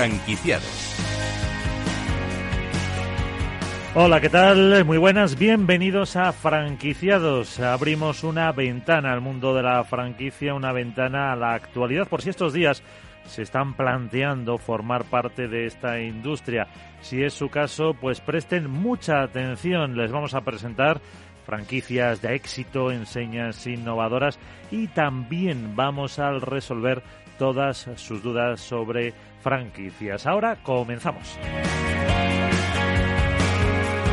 [0.00, 0.96] Franquiciados.
[3.94, 4.82] Hola, ¿qué tal?
[4.86, 7.60] Muy buenas, bienvenidos a Franquiciados.
[7.60, 12.30] Abrimos una ventana al mundo de la franquicia, una ventana a la actualidad, por si
[12.30, 12.82] estos días
[13.26, 16.68] se están planteando formar parte de esta industria.
[17.02, 19.98] Si es su caso, pues presten mucha atención.
[19.98, 21.02] Les vamos a presentar
[21.44, 24.38] franquicias de éxito, enseñas innovadoras
[24.70, 27.02] y también vamos a resolver
[27.38, 30.26] todas sus dudas sobre franquicias.
[30.26, 31.38] Ahora comenzamos.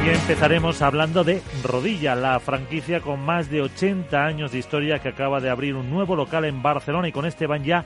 [0.05, 5.09] Y empezaremos hablando de Rodilla, la franquicia con más de 80 años de historia que
[5.09, 7.83] acaba de abrir un nuevo local en Barcelona y con este van ya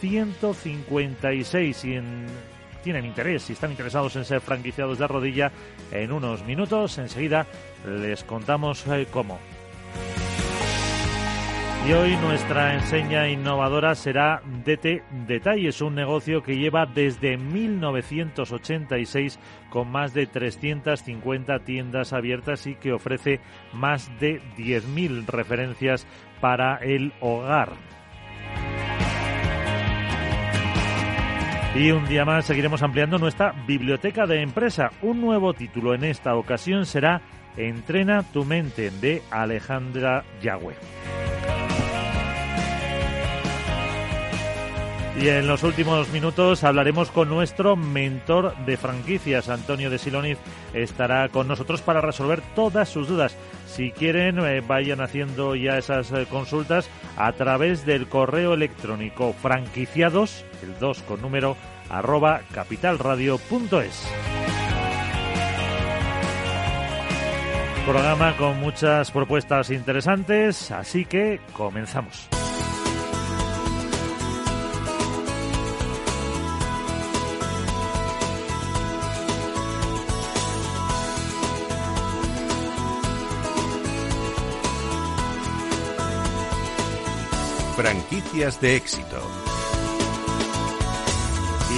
[0.00, 2.00] 156 y
[2.82, 5.52] tienen interés y están interesados en ser franquiciados de Rodilla
[5.92, 6.98] en unos minutos.
[6.98, 7.46] Enseguida
[7.86, 9.38] les contamos eh, cómo.
[11.88, 19.38] Y hoy nuestra enseña innovadora será DT Detalles, un negocio que lleva desde 1986
[19.70, 23.40] con más de 350 tiendas abiertas y que ofrece
[23.72, 26.06] más de 10.000 referencias
[26.40, 27.70] para el hogar.
[31.74, 34.90] Y un día más seguiremos ampliando nuestra biblioteca de empresa.
[35.02, 37.22] Un nuevo título en esta ocasión será
[37.56, 40.74] Entrena tu mente de Alejandra Yagüe.
[45.20, 50.38] Y en los últimos minutos hablaremos con nuestro mentor de franquicias, Antonio de Siloniz,
[50.72, 53.36] estará con nosotros para resolver todas sus dudas.
[53.66, 60.42] Si quieren, eh, vayan haciendo ya esas eh, consultas a través del correo electrónico franquiciados,
[60.62, 61.54] el 2 con número,
[61.90, 64.08] arroba capitalradio.es.
[67.84, 72.30] Programa con muchas propuestas interesantes, así que comenzamos.
[88.30, 89.39] Franquicias de éxito.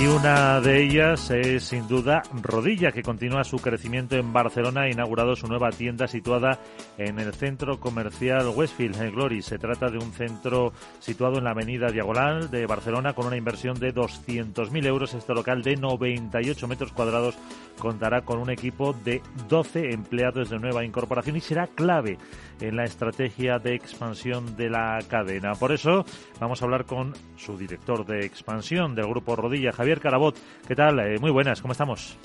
[0.03, 4.81] Y una de ellas es sin duda Rodilla, que continúa su crecimiento en Barcelona.
[4.81, 6.59] Ha inaugurado su nueva tienda situada
[6.99, 9.43] en el centro comercial Westfield en Glory.
[9.43, 13.79] Se trata de un centro situado en la avenida Diagonal de Barcelona con una inversión
[13.79, 15.15] de 200.000 euros.
[15.15, 17.39] Este local de 98 metros cuadrados
[17.79, 22.19] contará con un equipo de 12 empleados de nueva incorporación y será clave
[22.61, 25.55] en la estrategia de expansión de la cadena.
[25.55, 26.05] Por eso
[26.41, 30.37] vamos a hablar con su director de expansión del Grupo Rodilla, Javier Carabot.
[30.67, 30.99] ¿Qué tal?
[31.01, 32.19] Eh, muy buenas, ¿cómo estamos?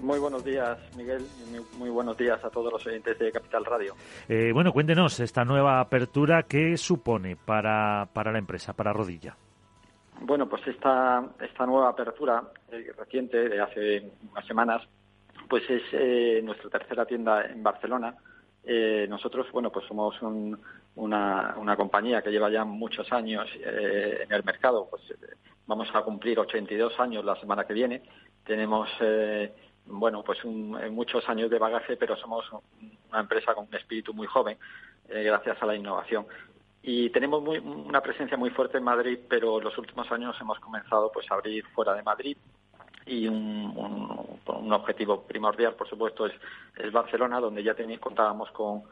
[0.00, 3.94] Muy buenos días, Miguel, y muy buenos días a todos los oyentes de Capital Radio.
[4.28, 9.36] Eh, bueno, cuéntenos esta nueva apertura, ¿qué supone para, para la empresa, para Rodilla?
[10.22, 14.82] Bueno, pues esta, esta nueva apertura eh, reciente, de hace unas semanas,
[15.48, 18.14] pues es nuestra tercera tienda en Barcelona.
[19.08, 20.14] Nosotros, bueno, pues somos
[20.94, 25.02] una, una, compañía que lleva ya muchos años en el mercado, pues
[25.70, 28.02] Vamos a cumplir 82 años la semana que viene.
[28.44, 29.54] Tenemos, eh,
[29.86, 32.44] bueno, pues eh, muchos años de bagaje, pero somos
[33.08, 34.58] una empresa con un espíritu muy joven,
[35.08, 36.26] eh, gracias a la innovación.
[36.82, 41.30] Y tenemos una presencia muy fuerte en Madrid, pero los últimos años hemos comenzado pues
[41.30, 42.36] a abrir fuera de Madrid
[43.06, 44.39] y un,
[44.72, 48.82] objetivo primordial, por supuesto, es, Barcelona, donde ya contábamos con,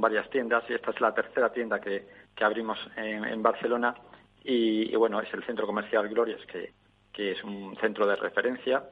[0.00, 2.06] varias tiendas y esta es la tercera tienda que,
[2.40, 3.94] abrimos en Barcelona
[4.44, 6.72] y, bueno, es el centro comercial Glorias, que,
[7.12, 8.84] que es un centro de referencia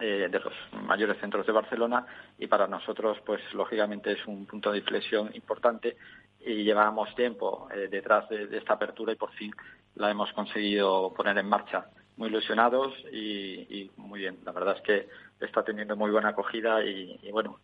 [0.00, 0.52] eh, de los
[0.82, 2.04] mayores centros de Barcelona
[2.36, 5.96] y para nosotros, pues lógicamente es un punto de inflexión importante
[6.40, 9.52] y llevábamos tiempo eh, detrás de, esta apertura y por fin
[9.94, 11.86] la hemos conseguido poner en marcha.
[12.16, 14.38] Muy ilusionados y, muy bien.
[14.44, 15.08] La verdad es que
[15.44, 17.58] está teniendo muy buena acogida y, bueno,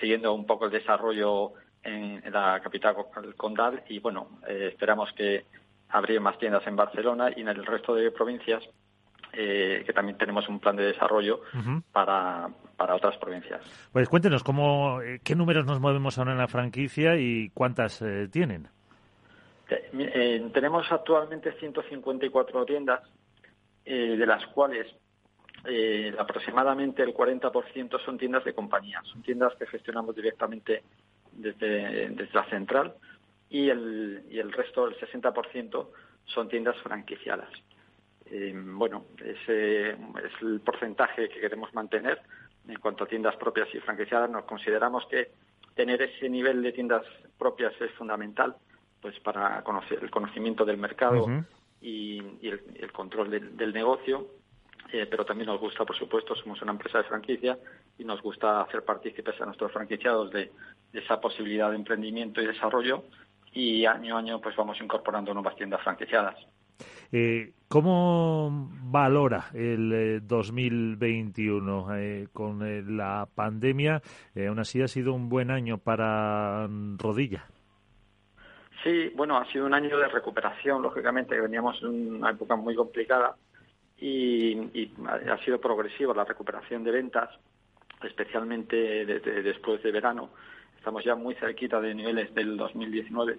[0.00, 1.52] siguiendo un poco el desarrollo
[1.82, 2.96] en, la capital
[3.36, 5.44] condal y bueno, eh, esperamos que
[5.90, 8.62] abrir más tiendas en Barcelona y en el resto de provincias,
[9.32, 11.42] eh, que también tenemos un plan de desarrollo
[11.92, 13.60] para, para otras provincias.
[13.92, 18.28] Pues cuéntenos, cómo, eh, ¿qué números nos movemos ahora en la franquicia y cuántas eh,
[18.30, 18.68] tienen?
[20.52, 23.02] tenemos actualmente 154 tiendas,
[23.94, 24.86] de las cuales
[26.18, 30.82] aproximadamente el 40% son tiendas de compañía, son tiendas que gestionamos directamente
[31.32, 32.94] desde, desde la central
[33.50, 35.88] y el, y el resto, el 60%,
[36.24, 37.50] son tiendas franquiciadas.
[38.26, 39.96] Eh, bueno, ese es
[40.40, 42.20] el porcentaje que queremos mantener.
[42.68, 45.32] En cuanto a tiendas propias y franquiciadas, nos consideramos que
[45.74, 47.04] tener ese nivel de tiendas
[47.38, 48.54] propias es fundamental
[49.00, 51.26] pues para conocer el conocimiento del mercado
[51.80, 54.26] y, el, control del, negocio
[54.92, 57.58] eh, pero también nos gusta, por supuesto, somos una empresa de franquicia
[57.96, 60.50] y nos gusta hacer partícipes a nuestros franquiciados de,
[60.92, 63.04] esa posibilidad de emprendimiento y desarrollo
[63.52, 66.36] y año a año pues vamos incorporando nuevas tiendas franquiciadas.
[67.12, 74.02] Eh, ¿Cómo valora el 2021 eh, con la pandemia?
[74.48, 76.66] aún así ha sido un buen año para
[76.98, 77.44] Rodilla.
[78.82, 83.36] Sí, bueno, ha sido un año de recuperación, lógicamente, veníamos en una época muy complicada
[83.98, 84.90] y,
[85.28, 87.28] ha sido progresiva la recuperación de ventas,
[88.02, 90.30] especialmente después de verano.
[90.78, 93.38] Estamos ya muy cerquita de niveles del 2019.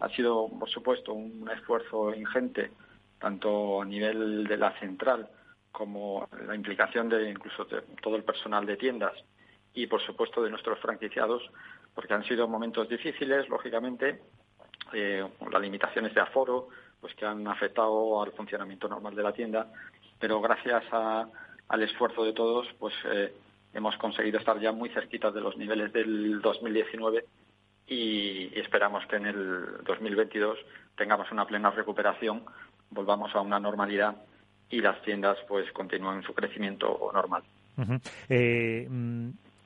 [0.00, 2.70] Ha sido, por supuesto, un esfuerzo ingente,
[3.18, 5.28] tanto a nivel de la central
[5.70, 9.12] como la implicación de incluso de todo el personal de tiendas
[9.74, 11.42] y, por supuesto, de nuestros franquiciados,
[11.94, 14.22] porque han sido momentos difíciles, lógicamente,
[14.92, 16.68] eh, las limitaciones de aforo,
[17.00, 19.66] pues que han afectado al funcionamiento normal de la tienda,
[20.18, 23.32] pero gracias al esfuerzo de todos, pues eh,
[23.72, 27.24] hemos conseguido estar ya muy cerquitas de los niveles del 2019
[27.86, 30.58] y, esperamos que en el 2022
[30.96, 32.42] tengamos una plena recuperación,
[32.90, 34.16] volvamos a una normalidad
[34.70, 37.42] y las tiendas pues continúen su crecimiento normal.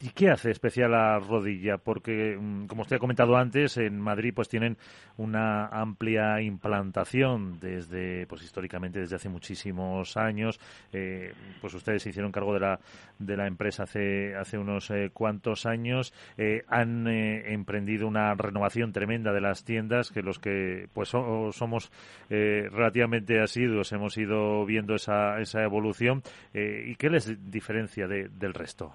[0.05, 1.79] ¿Y qué hace especial la rodilla?
[1.79, 4.77] Porque, mm, como usted ha comentado antes, en Madrid pues tienen
[5.17, 10.59] una amplia implantación desde, pues históricamente desde hace muchísimos años.
[10.93, 12.81] Eh, pues ustedes se hicieron cargo de la,
[13.21, 16.13] de la empresa hace, hace unos eh, cuantos años.
[16.37, 21.93] Eh, han emprendido una renovación tremenda de las tiendas que los que pues somos
[22.29, 26.25] relativamente asiduos hemos ido viendo esa, esa evolución.
[26.53, 28.93] ¿Y qué les diferencia del resto?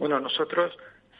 [0.00, 0.74] Bueno, nosotros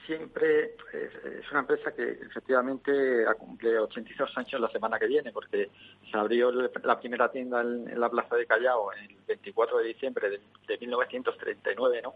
[0.06, 5.68] siempre es, una empresa que efectivamente cumple 82 años la semana que viene, porque
[6.10, 10.78] se abrió la primera tienda en, la Plaza de Callao el 24 de diciembre de,
[10.78, 12.14] 1939, ¿no?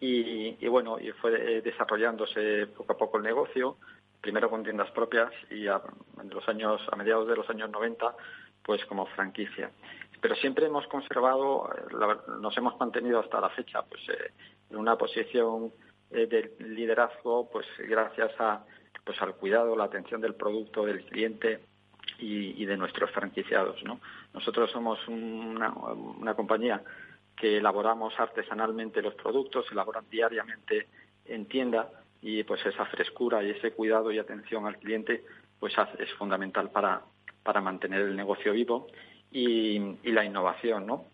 [0.00, 3.76] Y, bueno, y fue desarrollándose poco a poco el negocio,
[4.20, 5.80] primero con tiendas propias y a,
[6.20, 8.16] en los años, a mediados de los años 90,
[8.64, 9.70] pues como franquicia.
[10.20, 11.70] Pero siempre hemos conservado,
[12.40, 14.32] nos hemos mantenido hasta la fecha, pues eh,
[14.70, 15.72] en una posición
[16.10, 18.64] eh, del liderazgo, pues gracias a,
[19.04, 21.60] pues al cuidado, la atención del producto, del cliente
[22.18, 23.82] y, de nuestros franquiciados.
[23.84, 24.00] ¿no?
[24.34, 26.82] Nosotros somos una, una compañía
[27.36, 30.88] que elaboramos artesanalmente los productos, elaboran diariamente
[31.24, 31.88] en tienda
[32.20, 35.24] y pues esa frescura y ese cuidado y atención al cliente
[35.58, 37.02] pues es fundamental para,
[37.42, 38.88] para mantener el negocio vivo
[39.30, 41.04] y, y la innovación, ¿no?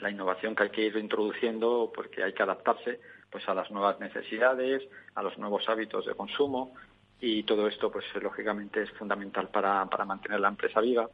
[0.00, 3.00] La innovación que hay que ir introduciendo porque hay que adaptarse
[3.30, 4.82] pues a las nuevas necesidades,
[5.14, 6.74] a los nuevos hábitos de consumo
[7.20, 11.08] y todo esto pues lógicamente es fundamental para, para mantener la empresa viva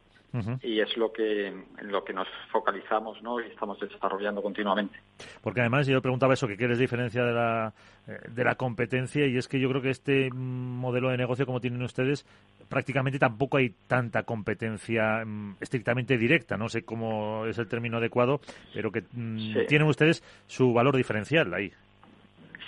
[0.61, 3.39] y es lo que en lo que nos focalizamos ¿no?
[3.39, 4.99] y estamos desarrollando continuamente.
[5.41, 7.73] Porque además yo preguntaba eso, que qué les diferencia de la,
[8.07, 11.61] eh, de la competencia y es que yo creo que este modelo de negocio como
[11.61, 12.25] tienen ustedes
[12.67, 18.41] prácticamente tampoco hay tanta competencia mm, estrictamente directa, no sé cómo es el término adecuado,
[18.73, 21.71] pero que mm, tienen ustedes su valor diferencial ahí.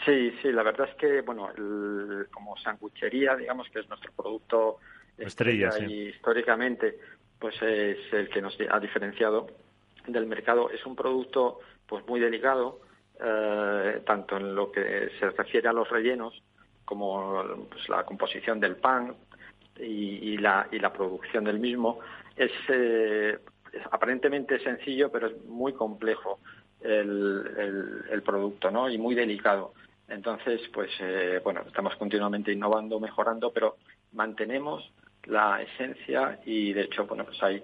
[0.08, 1.50] Sí, sí, la verdad es que, bueno,
[2.32, 4.78] como sanguchería, digamos que es nuestro producto
[5.18, 6.98] estrella, y históricamente,
[7.38, 9.48] pues es el que nos ha diferenciado
[10.08, 10.70] del mercado.
[10.70, 12.80] Es un producto, pues muy delicado,
[13.20, 16.42] eh, tanto en lo que se refiere a los rellenos
[16.86, 19.14] como pues, la composición del pan
[19.78, 22.00] y, la, y la producción del mismo.
[22.34, 23.38] Es, eh,
[23.74, 26.40] es aparentemente sencillo, pero es muy complejo
[26.80, 28.90] el, el, el producto, ¿no?
[28.90, 29.74] Y muy delicado.
[30.08, 33.78] Entonces, pues eh, bueno, estamos continuamente innovando, mejorando, pero
[34.14, 34.90] mantenemos
[35.26, 37.62] la esencia y de hecho, bueno, pues hay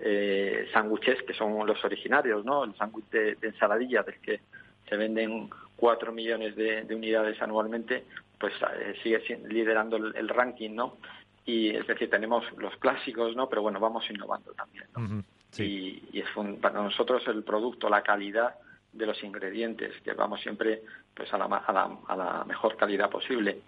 [0.00, 2.64] eh, sándwiches que son los originarios, ¿no?
[2.64, 4.40] El sándwich de, ensaladilla del que
[4.86, 8.04] se venden cuatro millones de, unidades anualmente,
[8.38, 10.98] pues eh, sigue liderando el, ranking, ¿no?
[11.46, 13.48] Y es decir, tenemos los clásicos, ¿no?
[13.48, 15.24] Pero bueno, vamos innovando también, ¿no?
[15.58, 16.26] y, y, es
[16.60, 18.56] para nosotros el producto, la calidad
[18.96, 20.82] de los ingredientes, que vamos siempre
[21.14, 23.60] pues a la, a la, mejor calidad posible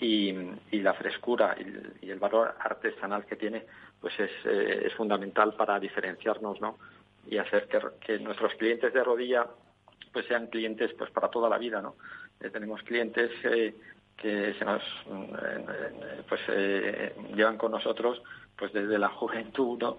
[0.00, 0.32] y,
[0.72, 1.56] la frescura
[2.00, 3.64] y, el valor artesanal que tiene
[4.00, 6.78] pues es, eh, es fundamental para diferenciarnos ¿no?
[7.28, 7.68] y hacer
[8.00, 9.46] que, nuestros clientes de rodilla
[10.12, 11.96] pues sean clientes pues para toda la vida ¿no?
[12.40, 13.74] Eh, tenemos clientes eh,
[14.16, 14.82] que se nos
[16.28, 16.40] pues
[17.34, 18.20] llevan con nosotros
[18.56, 19.98] pues desde la juventud ¿no?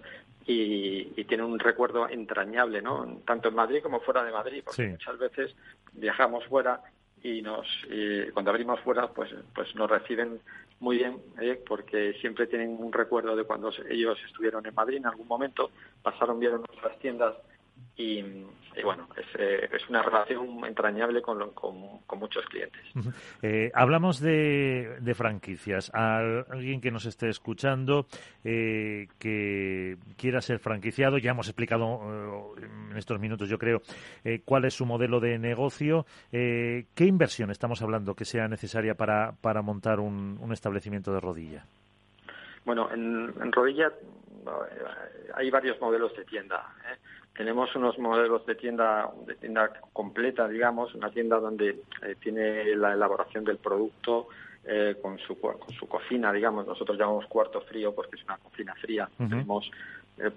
[0.52, 3.22] Y, tiene un recuerdo entrañable, ¿no?
[3.26, 5.56] Tanto en Madrid como fuera de Madrid, porque muchas veces
[5.94, 6.82] viajamos fuera
[7.22, 7.68] y nos
[8.34, 10.40] cuando abrimos fuera pues pues nos reciben
[10.80, 11.62] muy bien ¿eh?
[11.68, 15.70] porque siempre tienen un recuerdo de cuando ellos estuvieron en Madrid en algún momento
[16.02, 17.36] pasaron bien en nuestras tiendas
[18.00, 18.24] y,
[18.82, 22.82] bueno, eh, es, una relación entrañable con, con, muchos clientes.
[23.42, 25.92] Eh, hablamos de, de, franquicias.
[25.94, 28.06] A alguien que nos esté escuchando
[28.46, 33.82] eh, que quiera ser franquiciado, ya hemos explicado en estos minutos, yo creo,
[34.46, 36.06] cuál es su modelo de negocio.
[36.32, 41.66] ¿Qué inversión estamos hablando que sea necesaria para, para montar un, un establecimiento de rodilla?
[42.64, 43.92] Bueno, en, en rodilla
[45.36, 46.76] hay varios modelos de tienda.
[46.86, 46.98] ¿eh?
[47.40, 51.70] Tenemos unos modelos de tienda, de tienda completa, digamos, una tienda donde
[52.02, 54.28] eh, tiene la elaboración del producto
[54.66, 56.68] eh, con, su, con su cocina, digamos.
[56.68, 59.08] Nosotros llamamos cuarto frío porque es una cocina fría.
[59.18, 59.72] Tenemos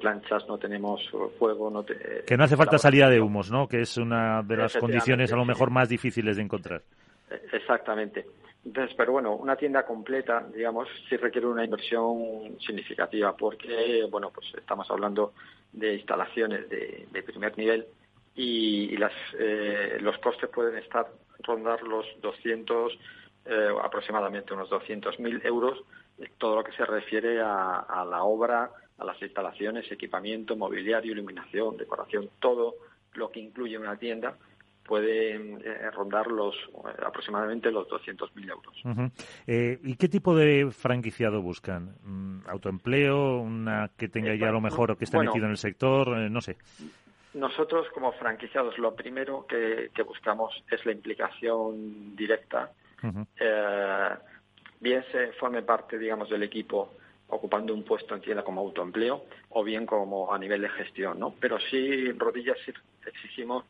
[0.00, 1.02] planchas, no tenemos
[1.40, 1.71] fuego.
[1.71, 3.66] No que no hace falta salida de humos, ¿no?
[3.66, 6.82] Que es una de las condiciones a lo mejor más difíciles de encontrar.
[7.52, 8.26] Exactamente.
[8.64, 14.47] Entonces, pero bueno, una tienda completa, digamos, sí requiere una inversión significativa porque, bueno, pues
[14.57, 15.33] estamos hablando
[15.73, 17.87] de instalaciones de, primer nivel
[18.37, 21.09] y, las, eh, los costes pueden estar
[21.40, 22.92] rondar los 200,
[23.47, 25.83] eh, aproximadamente unos 200.000 euros,
[26.38, 31.76] todo lo que se refiere a, a la obra, a las instalaciones, equipamiento, mobiliario, iluminación,
[31.76, 32.76] decoración, todo
[33.14, 34.37] lo que incluye una tienda
[34.85, 39.11] puede eh, rondar los eh, aproximadamente los 200.000 euros.
[39.47, 41.97] Eh, ¿Y qué tipo de franquiciado buscan?
[42.03, 43.41] Mm, ¿Autoempleo?
[43.41, 46.09] ¿Una que tenga ya lo mejor o que esté metido en el sector?
[46.31, 46.57] no sé.
[47.35, 52.71] Nosotros como franquiciados lo primero que, buscamos es la implicación directa.
[54.81, 56.91] bien se forme parte, digamos, del equipo
[57.29, 61.35] ocupando un puesto en tienda como autoempleo o bien como a nivel de gestión, ¿no?
[61.41, 62.59] Pero sí, rodillas
[63.07, 63.65] exigimos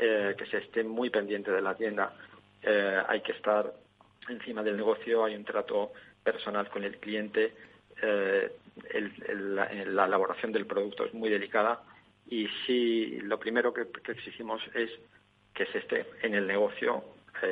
[0.00, 2.14] eh, que se esté muy pendiente de la tienda.
[2.62, 3.72] Eh, hay que estar
[4.28, 5.90] encima del negocio, hay un trato
[6.22, 7.52] personal con el cliente,
[8.00, 8.52] eh,
[9.34, 11.82] la, elaboración del producto es muy delicada
[12.28, 14.88] y sí, lo primero que, exigimos es
[15.52, 17.02] que se esté en el negocio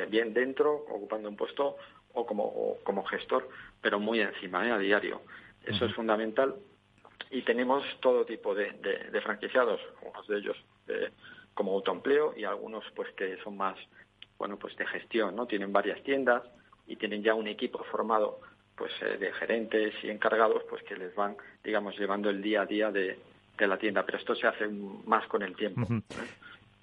[0.09, 1.75] bien dentro, ocupando un puesto
[2.13, 3.49] o como, como gestor,
[3.81, 5.21] pero muy encima, a diario.
[5.65, 6.55] Eso es fundamental.
[7.29, 8.71] Y tenemos todo tipo de,
[9.11, 10.57] de, franquiciados, unos de ellos
[11.57, 13.75] como autoempleo y algunos pues que son más
[14.37, 16.43] bueno pues de gestión no tienen varias tiendas
[16.85, 18.39] y tienen ya un equipo formado
[18.75, 22.65] pues eh, de gerentes y encargados pues que les van digamos llevando el día a
[22.65, 23.17] día de,
[23.59, 24.05] la tienda.
[24.05, 25.87] Pero esto se hace más con el tiempo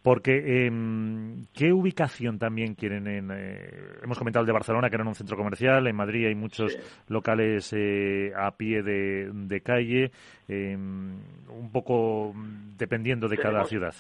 [0.03, 3.71] porque em, qué ubicación también quieren en eh,
[4.03, 6.77] hemos comentado el de Barcelona que era un centro comercial en Madrid hay muchos
[7.09, 10.11] locales eh, a pie de, de calle
[10.47, 11.15] em,
[11.49, 12.35] un poco
[12.77, 13.95] dependiendo de cada ciudad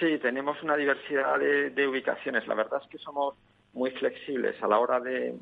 [0.00, 2.48] Sí, tenemos una diversidad de, ubicaciones.
[2.48, 3.34] La verdad es que somos
[3.74, 5.34] muy flexibles a la hora de,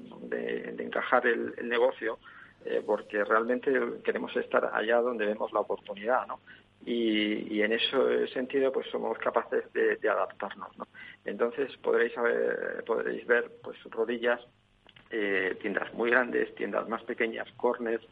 [0.79, 2.19] encajar el, negocio,
[2.65, 3.73] eh, porque realmente
[4.03, 6.41] queremos estar allá donde vemos la oportunidad, ¿no?
[6.85, 10.89] Y, en ese sentido, pues somos capaces de, adaptarnos, ¿no?
[11.25, 12.13] Entonces podréis,
[12.85, 14.41] podréis ver, pues rodillas,
[15.11, 18.05] eh, tiendas muy grandes, tiendas más pequeñas, corners,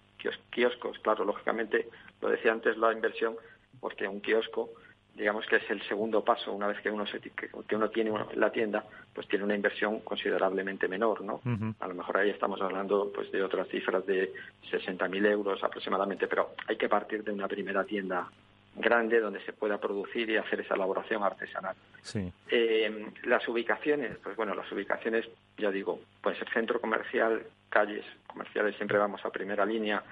[0.50, 1.88] kioscos, claro, lógicamente,
[2.20, 3.34] lo decía antes, la inversión,
[3.80, 4.70] porque un kiosco
[5.16, 8.50] digamos que es el segundo paso una vez que uno se, que uno tiene la
[8.52, 11.40] tienda pues tiene una inversión considerablemente menor no
[11.80, 14.32] a lo mejor ahí estamos hablando pues de otras cifras de
[14.70, 18.28] 60.000 euros aproximadamente pero hay que partir de una primera tienda
[18.76, 21.74] grande donde se pueda producir y hacer esa elaboración artesanal.
[22.02, 22.30] Sí.
[22.50, 28.76] Eh, las ubicaciones pues bueno las ubicaciones ya digo puede ser centro comercial calles comerciales
[28.76, 30.02] siempre vamos a primera línea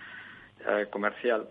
[0.66, 1.46] eh, comercial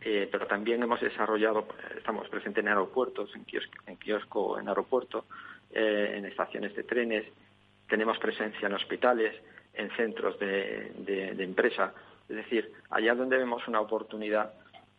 [0.00, 5.24] eh, pero también hemos desarrollado, estamos presentes en aeropuertos, en kiosco, en, kiosco, en aeropuerto,
[5.72, 7.26] eh, en estaciones de trenes,
[7.88, 9.34] tenemos presencia en hospitales,
[9.74, 11.92] en centros de, de, empresa.
[12.28, 14.52] Es decir, allá donde vemos una oportunidad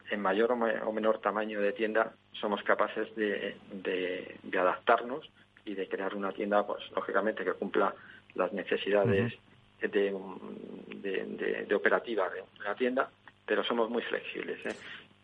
[0.10, 5.30] en mayor o, menor tamaño de tienda, somos capaces de, de, adaptarnos
[5.66, 7.94] y de crear una tienda, pues lógicamente que cumpla
[8.36, 9.34] las necesidades
[9.82, 13.10] de, de, operativa de la tienda,
[13.50, 14.64] pero somos muy flexibles.
[14.64, 14.76] ¿eh?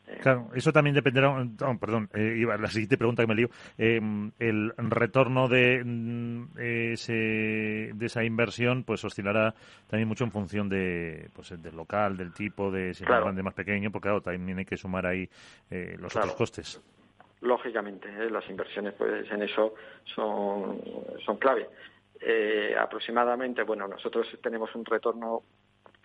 [0.08, 4.74] Eh, claro, eso también dependerá, oh, perdón, eh, la siguiente pregunta que me lío, el
[4.77, 7.13] retorno de, mm, ese,
[7.94, 9.53] de esa inversión pues oscilará
[9.88, 13.44] también mucho en función de, pues, del local, del tipo, de si es más grande,
[13.44, 15.29] más pequeño, porque claro, también hay que sumar ahí
[15.70, 16.82] los otros costes.
[17.41, 19.75] Lógicamente, las inversiones pues en eso
[20.15, 20.82] son,
[21.24, 21.70] son clave.
[22.79, 25.44] aproximadamente, bueno, nosotros tenemos un retorno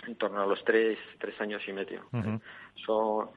[0.07, 2.03] en torno a los tres, tres años y medio.
[2.87, 3.31] son,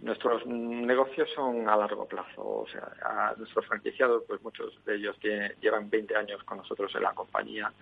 [0.00, 2.42] nuestros negocios son a largo plazo.
[2.42, 6.94] O sea, a nuestros franquiciados, pues muchos de ellos que llevan 20 años con nosotros
[6.94, 7.72] en la compañía.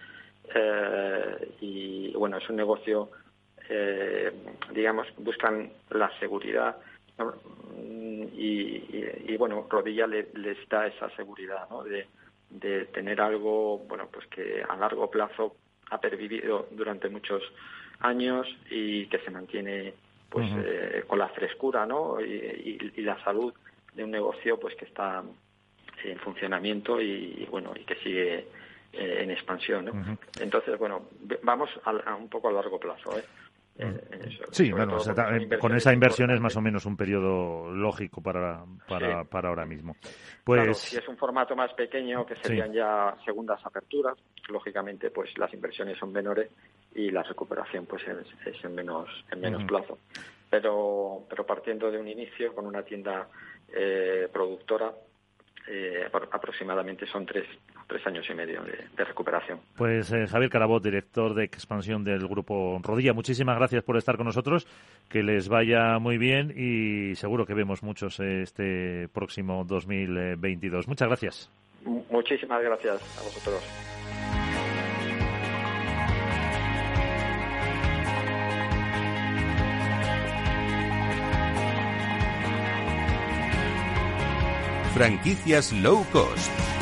[0.54, 3.10] Eh, y bueno, es un negocio,
[3.68, 4.32] eh,
[4.72, 6.76] digamos, buscan la seguridad.
[8.32, 11.82] y, bueno, Rodilla le, les da esa seguridad ¿no?
[11.82, 12.06] de,
[12.50, 15.56] de tener algo bueno pues que a largo plazo
[15.90, 17.42] ha pervivido durante muchos
[18.00, 19.94] años y que se mantiene
[20.28, 22.20] pues eh, con la frescura ¿no?
[22.20, 23.52] Y, la salud
[23.94, 25.22] de un negocio pues que está
[26.04, 28.48] en funcionamiento y, bueno y que sigue
[28.92, 30.18] eh, en expansión ¿no?
[30.40, 31.08] entonces bueno
[31.42, 33.24] vamos a, un poco a largo plazo ¿eh?
[34.50, 34.99] Sí, bueno,
[35.61, 39.97] con esa inversión es más o menos un periodo lógico para, para, para ahora mismo.
[40.45, 44.16] Pues si es un formato más pequeño, que serían ya segundas aperturas,
[44.49, 46.50] lógicamente pues las inversiones son menores
[46.95, 49.99] y la recuperación pues es, en menos en menos plazo.
[50.49, 53.28] Pero pero partiendo de un inicio con una tienda
[53.68, 54.92] eh, productora
[55.68, 57.47] eh, aproximadamente son tres,
[57.86, 59.60] tres años y medio de, recuperación.
[59.76, 64.26] Pues eh, Javier Carabot, director de expansión del Grupo Rodilla, muchísimas gracias por estar con
[64.26, 64.66] nosotros,
[65.08, 70.88] que les vaya muy bien y seguro que vemos muchos este próximo 2022.
[70.88, 71.50] Muchas gracias.
[72.10, 73.62] muchísimas gracias a vosotros.
[84.96, 86.75] Franquicias low cost.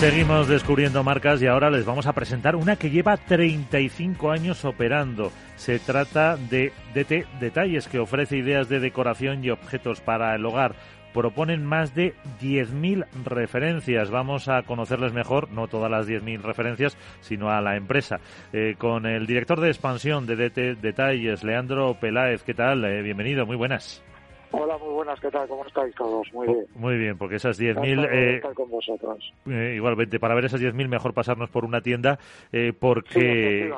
[0.00, 5.30] Seguimos descubriendo marcas y ahora les vamos a presentar una que lleva 35 años operando.
[5.56, 10.74] Se trata de DT Detalles, que ofrece ideas de decoración y objetos para el hogar.
[11.12, 14.10] Proponen más de 10.000 referencias.
[14.10, 18.20] Vamos a conocerles mejor, no todas las 10.000 referencias, sino a la empresa.
[18.54, 22.42] Eh, con el director de expansión de DT Detalles, Leandro Peláez.
[22.42, 22.86] ¿Qué tal?
[22.86, 24.02] Eh, bienvenido, muy buenas.
[24.52, 25.46] Hola, muy buenas, ¿qué tal?
[25.46, 26.26] ¿Cómo estáis todos?
[26.32, 26.66] Muy bien.
[26.74, 28.08] Muy bien, porque esas 10.000...
[28.10, 29.32] Eh, con vosotros.
[29.46, 32.18] Eh, igualmente, para ver esas 10.000 mejor pasarnos por una tienda,
[32.52, 33.72] eh, porque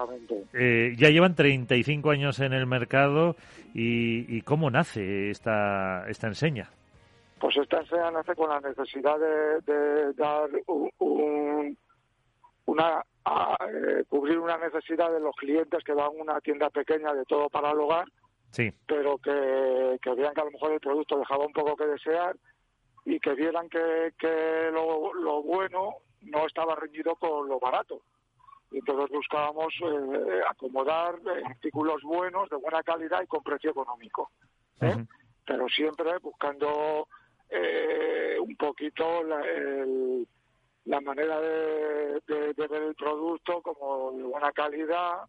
[0.54, 3.36] eh, ya llevan 35 años en el mercado
[3.74, 6.70] y, ¿cómo nace esta, esta enseña?
[7.38, 11.76] Pues esta enseña nace con la necesidad de, dar un,
[12.66, 17.24] una eh, cubrir una necesidad de los clientes que van a una tienda pequeña de
[17.24, 18.06] todo para el hogar
[18.52, 18.72] sí.
[18.86, 22.36] pero que, que vean que a lo mejor el producto dejaba un poco que desear
[23.04, 28.00] y que vieran que, que lo, lo bueno no estaba reñido con lo barato.
[28.70, 34.30] Y entonces buscábamos eh, acomodar artículos buenos, de buena calidad y con precio económico.
[34.80, 35.04] ¿eh?
[35.44, 37.08] Pero siempre buscando
[37.50, 39.42] eh, un poquito la,
[40.86, 45.24] la manera de, de, de, ver el producto como de buena calidad,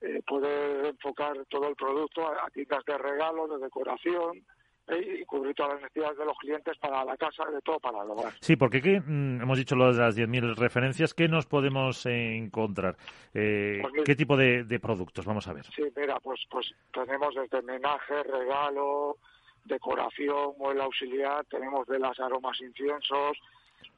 [0.00, 4.44] eh, poder enfocar todo el producto a, tiendas de regalo, de decoración,
[4.88, 8.02] eh, y cubrir todas las necesidades de los clientes para la casa, de todo para
[8.02, 8.32] el hogar.
[8.40, 12.96] Sí, porque ¿qué, mm, hemos dicho lo de las 10.000 referencias, ¿qué nos podemos encontrar?
[13.34, 15.26] Eh, pues ¿Qué tipo de, productos?
[15.26, 15.66] Vamos a ver.
[15.66, 19.18] Sí, mira, pues, pues tenemos desde menaje, regalo,
[19.64, 23.36] decoración, mueble auxiliar, tenemos velas, aromas, inciensos,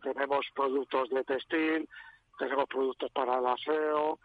[0.02, 1.88] tenemos productos de textil,
[2.38, 4.18] tenemos productos para el aseo,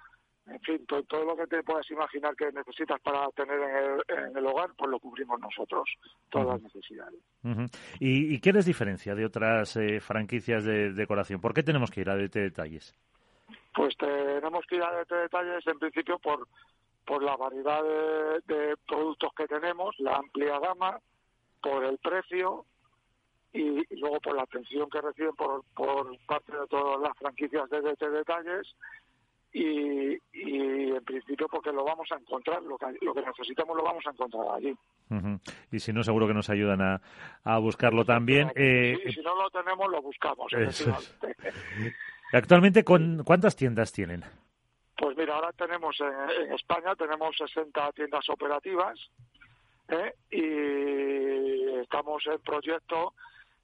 [0.47, 3.59] en fin, todo, lo que te puedas imaginar que necesitas para tener
[4.07, 5.89] en el, hogar, pues lo cubrimos nosotros,
[6.29, 7.19] todas las necesidades.
[7.99, 11.41] ¿Y, qué les diferencia de otras eh, franquicias de decoración?
[11.41, 12.93] ¿Por qué tenemos que ir a DT Detalles?
[13.73, 16.47] Pues tenemos que ir a DT Detalles en principio por,
[17.05, 17.81] por la variedad
[18.45, 20.99] de, productos que tenemos, la amplia gama,
[21.59, 22.65] por el precio
[23.51, 27.67] y, y, luego por la atención que reciben por, por parte de todas las franquicias
[27.71, 28.75] de DT Detalles
[29.55, 34.05] y, en principio porque lo vamos a encontrar, lo que, lo que necesitamos lo vamos
[34.05, 34.75] a encontrar allí.
[35.71, 37.01] Y si no, seguro que nos ayudan a,
[37.43, 38.51] a buscarlo también.
[38.55, 40.51] Eh, si no lo tenemos, lo buscamos.
[42.33, 44.23] Actualmente, ¿con ¿cuántas tiendas tienen?
[44.97, 48.99] Pues mira, ahora tenemos en, España tenemos 60 tiendas operativas
[49.89, 50.13] ¿eh?
[50.31, 53.13] y estamos en proyecto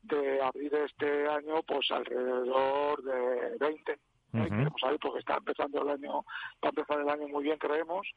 [0.03, 3.99] de abrir este año pues alrededor de 20
[4.31, 6.23] queremos saber porque está empezando el año,
[6.63, 8.07] va a empezar el año muy bien, creemos.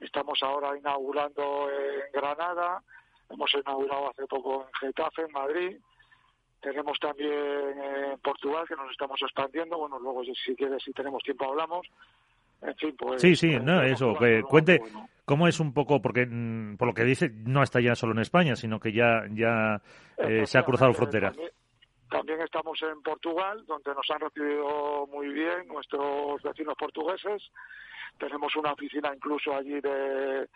[0.00, 2.82] Estamos ahora inaugurando en Granada,
[3.30, 5.76] hemos inaugurado hace poco en Getafe, en Madrid.
[6.60, 9.78] Tenemos también en Portugal, que nos estamos expandiendo.
[9.78, 11.86] Bueno, luego, si quieres, si tenemos tiempo, hablamos.
[12.62, 13.20] En fin, pues.
[13.20, 14.14] Sí, sí, pues, no, eso.
[14.14, 14.80] Que cuente
[15.24, 18.20] cómo es un poco, porque mm, por lo que dice, no está ya solo en
[18.20, 19.82] España, sino que ya, ya
[20.18, 21.32] eh, se ha cruzado frontera.
[21.32, 21.50] También
[22.44, 27.42] estamos en Portugal, donde nos han recibido muy bien nuestros vecinos portugueses.
[28.18, 30.48] Tenemos una oficina incluso allí de,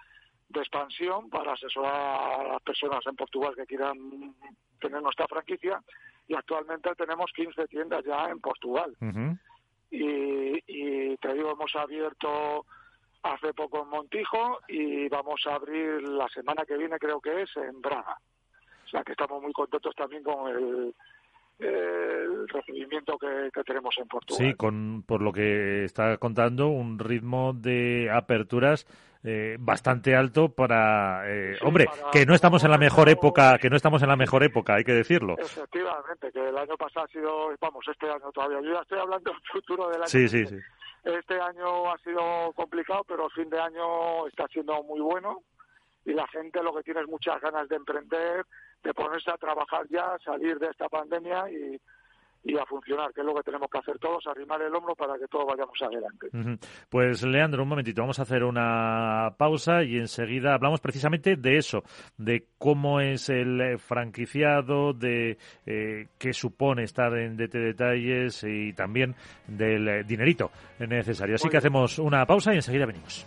[0.55, 4.35] expansión para asesorar a las personas en Portugal que quieran
[4.81, 5.83] tener nuestra franquicia.
[6.29, 8.97] Y actualmente tenemos 15 tiendas ya en Portugal.
[9.91, 12.67] y, y te digo, hemos abierto
[13.23, 17.57] hace poco en Montijo y vamos a abrir la semana que viene, creo que es,
[17.57, 18.19] en Braga.
[18.85, 20.95] O sea que estamos muy contentos también con el,
[21.59, 24.47] el recibimiento que, tenemos en Portugal.
[24.47, 28.87] Sí, con, por lo que está contando, un ritmo de aperturas
[29.25, 33.77] eh, bastante alto para, eh, hombre, que no estamos en la mejor época, que no
[33.77, 35.35] estamos en la mejor época, hay que decirlo.
[35.39, 39.31] Efectivamente, que el año pasado ha sido, vamos, este año todavía, yo ya estoy hablando
[39.31, 40.07] del futuro del año.
[40.07, 40.57] Sí, sí, sí.
[41.05, 45.43] Este año ha sido complicado, pero el fin de año está siendo muy bueno
[46.05, 48.45] y la gente lo que tiene es muchas ganas de emprender,
[48.87, 51.81] de ponerse a trabajar ya, salir de esta pandemia y,
[52.45, 55.19] y a funcionar, que es lo que tenemos que hacer todos, arrimar el hombro para
[55.19, 56.29] que todos vayamos adelante.
[56.89, 61.83] Pues Leandro, un momentito, vamos a hacer una pausa y enseguida hablamos precisamente de eso,
[62.17, 68.73] de cómo es el eh, franquiciado, de eh, qué supone estar en DT Detalles y
[68.75, 69.17] también
[69.49, 71.35] del eh, dinerito necesario.
[71.35, 73.27] Así que hacemos una pausa y enseguida venimos.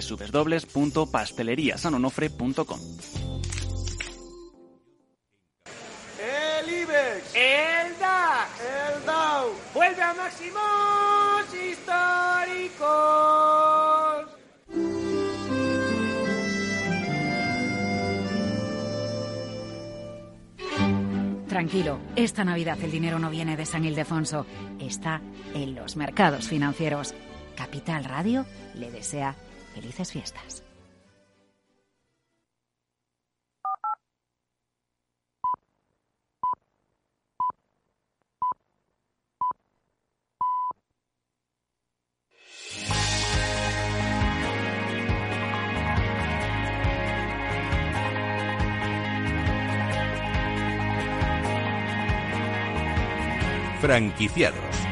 [0.00, 2.80] www.pasteleriasanonofre.com.
[6.20, 13.28] El IBEX, el DAX, el Dow, vuelve a máximos históricos.
[21.48, 24.46] Tranquilo, esta Navidad el dinero no viene de San Ildefonso,
[24.78, 25.20] está
[25.54, 27.14] en los mercados financieros.
[27.56, 29.34] Capital Radio le desea
[29.80, 30.62] felices fiestas.
[53.80, 54.87] franquiciados.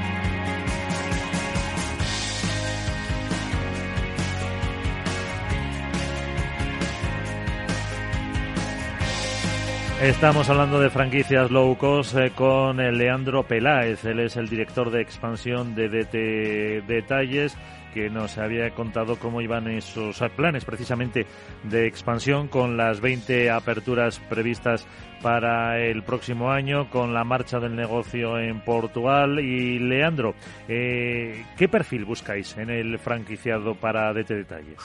[10.02, 14.04] Estamos hablando de franquicias low cost eh, con el Leandro Peláez.
[14.04, 17.56] Él es el director de expansión de DT Detalles
[17.94, 21.24] que nos había contado cómo iban esos planes precisamente
[21.62, 24.86] de expansión con las 20 aperturas previstas
[25.22, 29.40] para el próximo año, con la marcha del negocio en Portugal.
[29.40, 30.34] Y Leandro,
[30.68, 34.82] eh, ¿qué perfil buscáis en el franquiciado para DT Detalles?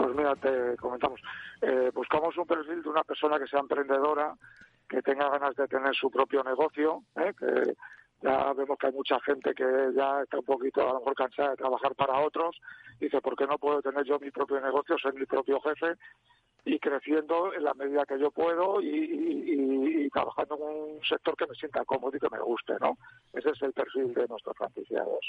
[0.00, 1.20] Pues mira, te comentamos.
[1.60, 4.34] Eh, buscamos un perfil de una persona que sea emprendedora,
[4.88, 7.34] que tenga ganas de tener su propio negocio, ¿eh?
[7.38, 7.74] que
[8.22, 11.50] ya vemos que hay mucha gente que ya está un poquito a lo mejor cansada
[11.50, 12.58] de trabajar para otros.
[12.98, 15.98] Dice, ¿por qué no puedo tener yo mi propio negocio, ser mi propio jefe
[16.64, 21.54] y creciendo en la medida que yo puedo y, trabajando en un sector que me
[21.54, 22.98] sienta cómodo y que me guste, ¿no?
[23.32, 25.20] Ese es el perfil de nuestros franquiciados.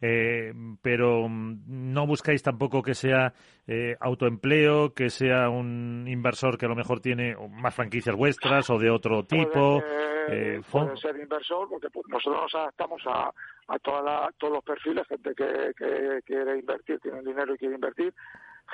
[0.00, 3.32] Eh, pero mm, no buscáis tampoco que sea
[3.66, 8.78] eh, autoempleo, que sea un inversor que a lo mejor tiene más franquicias vuestras o
[8.78, 9.82] de otro tipo.
[10.28, 13.32] Eh, puede, ser inversor porque pues, nosotros nos adaptamos a,
[13.68, 18.14] a toda todos los perfiles, gente que, que quiere invertir, tiene dinero y quiere invertir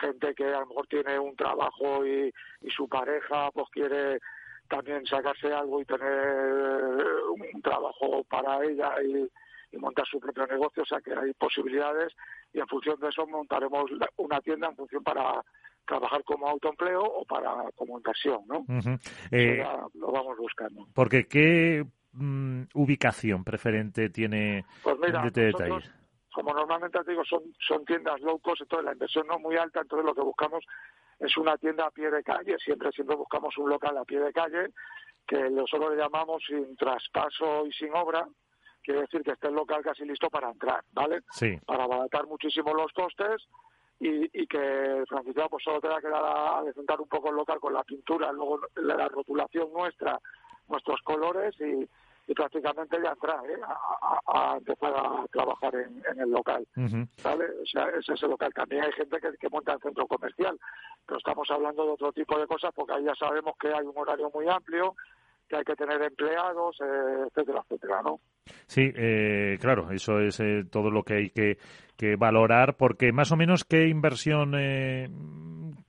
[0.00, 2.32] gente que a lo mejor tiene un trabajo y,
[2.68, 4.18] su pareja pues quiere
[4.68, 7.04] también sacarse algo y tener
[7.52, 9.28] un trabajo para ella y,
[9.78, 12.14] montar su propio negocio, o sea que hay posibilidades
[12.54, 15.42] y en función de eso montaremos una tienda en función para
[15.86, 18.64] trabajar como autoempleo o para como inversión, ¿no?
[19.30, 20.86] Eh, lo vamos buscando.
[20.94, 25.92] Porque qué mm, ubicación preferente tiene pues mira, detalles
[26.36, 29.56] como normalmente te digo, son, son tiendas low cost, entonces la inversión no es muy
[29.56, 30.62] alta, entonces lo que buscamos
[31.18, 34.34] es una tienda a pie de calle, siempre siempre buscamos un local a pie de
[34.34, 34.68] calle,
[35.26, 38.28] que nosotros le llamamos sin traspaso y sin obra,
[38.82, 41.22] quiere decir que esté el local casi listo para entrar, ¿vale?
[41.30, 41.58] Sí.
[41.64, 43.48] Para abaratar muchísimo los costes
[43.98, 47.36] y, y que el franquiciado pues solo tenga que dar a, a un poco el
[47.36, 50.20] local con la pintura, luego la rotulación nuestra,
[50.68, 51.88] nuestros colores y,
[52.26, 53.60] y prácticamente ya entrar ¿eh?
[54.26, 56.66] a, empezar a trabajar en, el local.
[57.22, 57.44] ¿vale?
[57.62, 58.52] O sea, ese es el local.
[58.52, 60.58] También hay gente que, que monta el centro comercial,
[61.06, 63.96] pero estamos hablando de otro tipo de cosas porque ahí ya sabemos que hay un
[63.96, 64.96] horario muy amplio,
[65.48, 68.20] que hay que tener empleados, eh, etcétera, etcétera, ¿no?
[68.66, 71.58] Sí, eh, claro, eso es eh, todo lo que hay que,
[71.96, 75.08] que, valorar, porque más o menos qué inversión eh,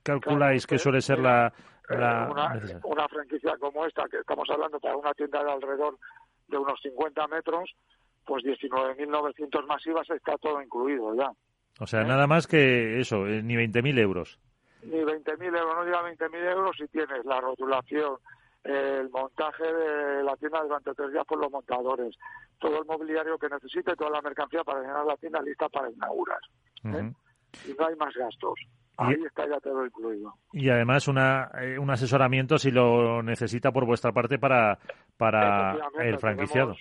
[0.02, 1.52] calculáis que suele ser la,
[1.88, 5.98] la una, una, franquicia como esta que estamos hablando para una tienda de alrededor
[6.48, 7.74] de unos 50 metros,
[8.24, 11.32] pues 19.900 masivas está todo incluido ya.
[11.80, 14.38] O sea, nada más que eso, eh, ni 20.000 euros.
[14.82, 18.16] Ni 20.000 euros, no llega 20.000 euros si tienes la rotulación,
[18.64, 22.16] el montaje de la tienda durante tres días por los montadores,
[22.58, 26.40] todo el mobiliario que necesite, toda la mercancía para llenar la tienda lista para inaugurar.
[26.84, 27.12] ¿eh?
[27.66, 28.58] Y no hay más gastos.
[28.98, 30.34] Ahí está ya todo incluido.
[30.52, 34.76] Y además una, eh, un asesoramiento si lo necesita por vuestra parte para,
[35.16, 36.74] para el franquiciado.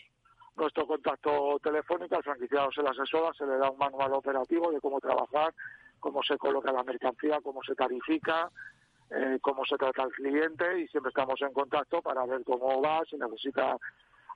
[0.56, 4.82] Nuestro contacto telefónico, al franquiciado se le asesora, se le da un manual operativo de
[4.82, 5.53] cómo trabajar,
[5.99, 8.49] cómo se coloca la mercancía, cómo se tarifica,
[9.12, 13.03] eh, cómo se trata al cliente y siempre estamos en contacto para ver cómo va,
[13.08, 13.77] si necesita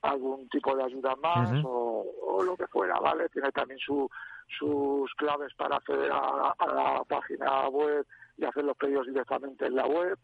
[0.03, 3.29] algún tipo de ayuda más o, lo que fuera, ¿vale?
[3.29, 4.09] Tiene también su,
[4.57, 8.05] sus claves para acceder a, la página web
[8.37, 10.17] y hacer los pedidos directamente en la web.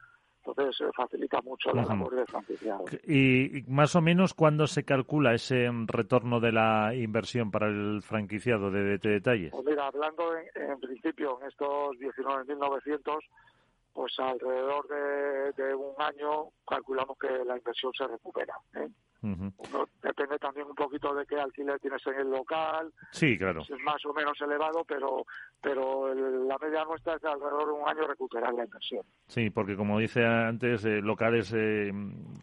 [0.46, 2.86] Entonces eh, facilita mucho la labor de franquiciado.
[3.06, 8.72] ¿Y más o menos cuándo se calcula ese retorno de la inversión para el franquiciado
[8.72, 9.52] de, detalles?
[9.52, 13.20] Pues mira, hablando en, principio en estos 19.900,
[13.92, 18.56] pues alrededor de, de, un año calculamos que la inversión se recupera.
[18.76, 18.88] ¿eh?
[20.02, 22.92] Depende también un poquito de qué alquiler tienes en el local.
[23.12, 23.62] Sí, claro.
[23.62, 25.26] Es más o menos elevado, pero
[25.62, 29.04] pero la media nuestra es de alrededor de un año recuperar la inversión.
[29.28, 31.92] Sí, porque como dice antes, eh, locales eh,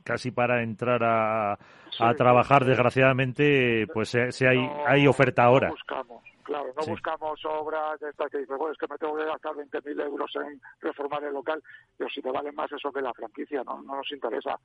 [0.02, 5.70] casi para entrar a, a trabajar, desgraciadamente, pues eh, si hay, hay oferta ahora.
[5.70, 6.22] buscamos.
[6.44, 9.52] Claro, no buscamos obras de estas que dices, bueno, es que me tengo que gastar
[9.54, 11.62] 20.000 euros en reformar el local,
[11.96, 14.58] pero si te vale más eso que la franquicia, no, no nos interesa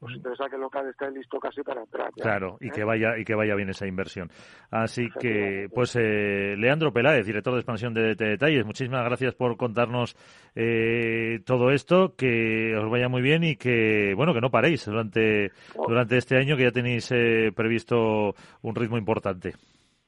[0.00, 2.10] nos interesa que el local esté listo casi para entrar.
[2.12, 2.70] Claro, y ¿eh?
[2.70, 4.30] que vaya y que vaya bien esa inversión.
[4.70, 10.16] Así que, pues, eh, Leandro Peláez, director de expansión de, Detalles, muchísimas gracias por contarnos
[10.54, 15.52] eh, todo esto, que os vaya muy bien y que, bueno, que no paréis durante,
[15.74, 15.86] oh.
[15.88, 17.08] durante este año, que ya tenéis
[17.54, 19.54] previsto un ritmo importante.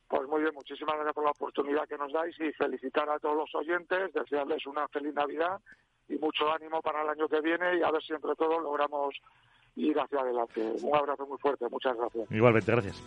[0.08, 3.36] Pues muy bien, muchísimas gracias por la oportunidad que nos dais y felicitar a todos
[3.36, 5.60] los oyentes, desearles una feliz Navidad
[6.08, 9.14] y mucho ánimo para el año que viene y a ver si entre todos logramos
[9.74, 10.60] ir hacia adelante.
[10.82, 12.30] Un abrazo muy fuerte, muchas gracias.
[12.30, 13.02] Igualmente, gracias.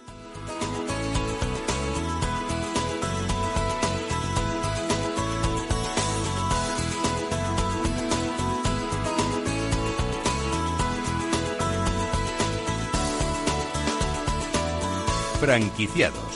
[15.40, 16.29] Franquiciados.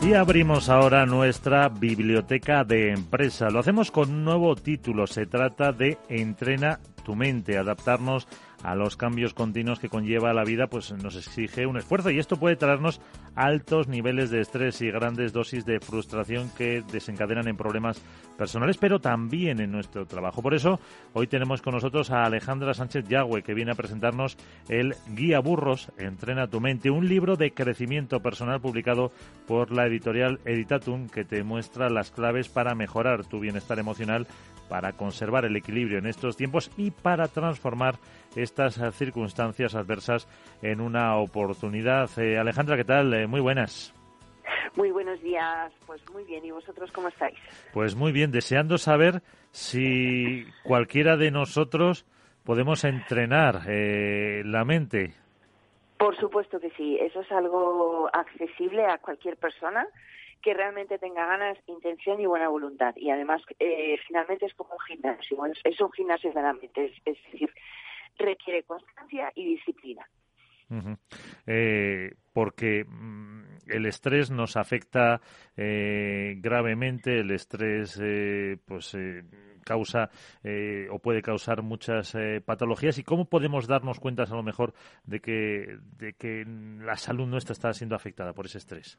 [0.00, 3.50] Y abrimos ahora nuestra biblioteca de empresa.
[3.50, 5.06] Lo hacemos con un nuevo título.
[5.06, 8.28] Se trata de Entrena tu mente, adaptarnos
[8.74, 12.56] los cambios continuos que conlleva la vida, pues nos exige un esfuerzo y esto puede
[12.56, 13.00] traernos
[13.34, 18.02] altos niveles de estrés y grandes dosis de frustración que desencadenan en problemas
[18.36, 20.42] personales, pero también en nuestro trabajo.
[20.42, 20.80] Por eso,
[21.12, 24.36] hoy tenemos con nosotros a Alejandra Sánchez Yagüe, que viene a presentarnos
[24.68, 29.12] el Guía Burros, Entrena tu mente, un libro de crecimiento personal publicado
[29.46, 34.26] por la editorial Editatum que te muestra las claves para mejorar tu bienestar emocional
[34.68, 37.96] para conservar el equilibrio en estos tiempos y para transformar
[38.36, 40.28] estas circunstancias adversas
[40.62, 42.10] en una oportunidad.
[42.18, 43.12] Eh, Alejandra, ¿qué tal?
[43.14, 43.94] Eh, muy buenas.
[44.76, 46.44] Muy buenos días, pues muy bien.
[46.44, 47.38] ¿Y vosotros cómo estáis?
[47.72, 52.06] Pues muy bien, deseando saber si cualquiera de nosotros
[52.44, 55.14] podemos entrenar eh, la mente.
[55.98, 59.86] Por supuesto que sí, eso es algo accesible a cualquier persona
[60.42, 62.94] que realmente tenga ganas, intención y buena voluntad.
[62.96, 67.04] Y además, eh, finalmente es como un gimnasio, es, un gimnasio de la mente, es,
[67.04, 67.52] decir,
[68.16, 70.08] requiere constancia y disciplina.
[71.46, 75.18] Eh, porque mm, el estrés nos afecta
[75.56, 77.98] eh, gravemente, el estrés
[78.66, 78.96] pues
[79.64, 80.10] causa
[80.90, 84.74] o puede causar muchas patologías y cómo podemos darnos cuenta a lo mejor
[85.04, 88.98] de que, de que la salud nuestra está siendo afectada por ese estrés.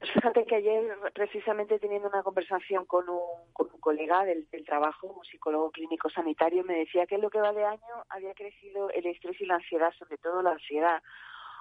[0.00, 5.24] Fíjate que ayer, precisamente teniendo una conversación con un, con un colega del, trabajo, un
[5.24, 9.06] psicólogo clínico sanitario, me decía que en lo que va de año había crecido el
[9.06, 11.02] estrés y la ansiedad, sobre todo la ansiedad,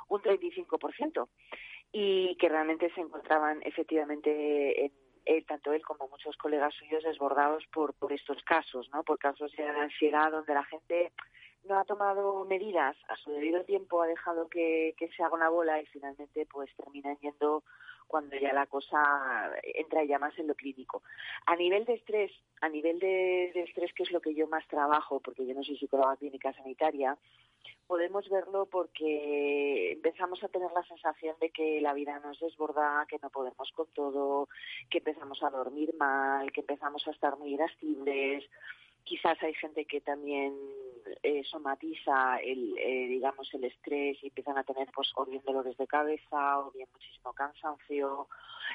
[0.10, 1.28] un 35%,
[1.92, 4.92] y que realmente se encontraban efectivamente en,
[5.26, 9.04] él, tanto él como muchos colegas suyos desbordados por, por estos casos, ¿no?
[9.04, 11.12] Por casos de ansiedad donde la gente
[11.68, 15.50] no ha tomado medidas a su debido tiempo, ha dejado que, que se haga una
[15.50, 17.64] bola y finalmente pues terminan yendo
[18.08, 21.04] cuando ya la cosa entra ya más en lo clínico.
[21.46, 25.20] A nivel de estrés, a nivel de, estrés, que es lo que yo más trabajo,
[25.20, 27.18] porque yo no soy psicóloga clínica sanitaria,
[27.86, 33.20] podemos verlo porque empezamos a tener la sensación de que la vida nos desborda, que
[33.22, 34.48] no podemos con todo,
[34.90, 38.46] que empezamos a dormir mal, que empezamos a estar muy irascibles,
[39.08, 40.54] quizás hay gente que también
[41.24, 45.78] eh, somatiza el eh, digamos el estrés y empiezan a tener pues o bien dolores
[45.78, 48.28] de cabeza o bien muchísimo cansancio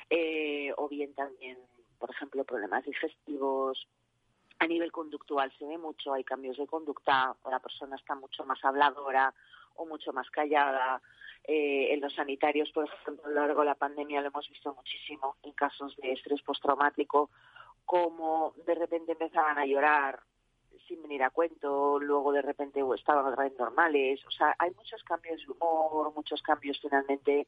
[0.08, 1.58] eh, o bien también
[1.98, 3.86] por ejemplo problemas digestivos.
[4.58, 8.64] A nivel conductual se ve mucho hay cambios de conducta la persona está mucho más
[8.64, 9.34] habladora
[9.76, 11.02] o mucho más callada.
[11.44, 15.34] En los sanitarios, por ejemplo, a lo largo de la pandemia lo hemos visto muchísimo
[15.42, 17.30] en casos de estrés postraumático
[17.92, 20.18] como de repente empezaban a llorar
[20.88, 24.18] sin venir a cuento, luego de repente estaban otra vez normales.
[24.26, 27.46] O sea, hay muchos cambios de humor, muchos cambios finalmente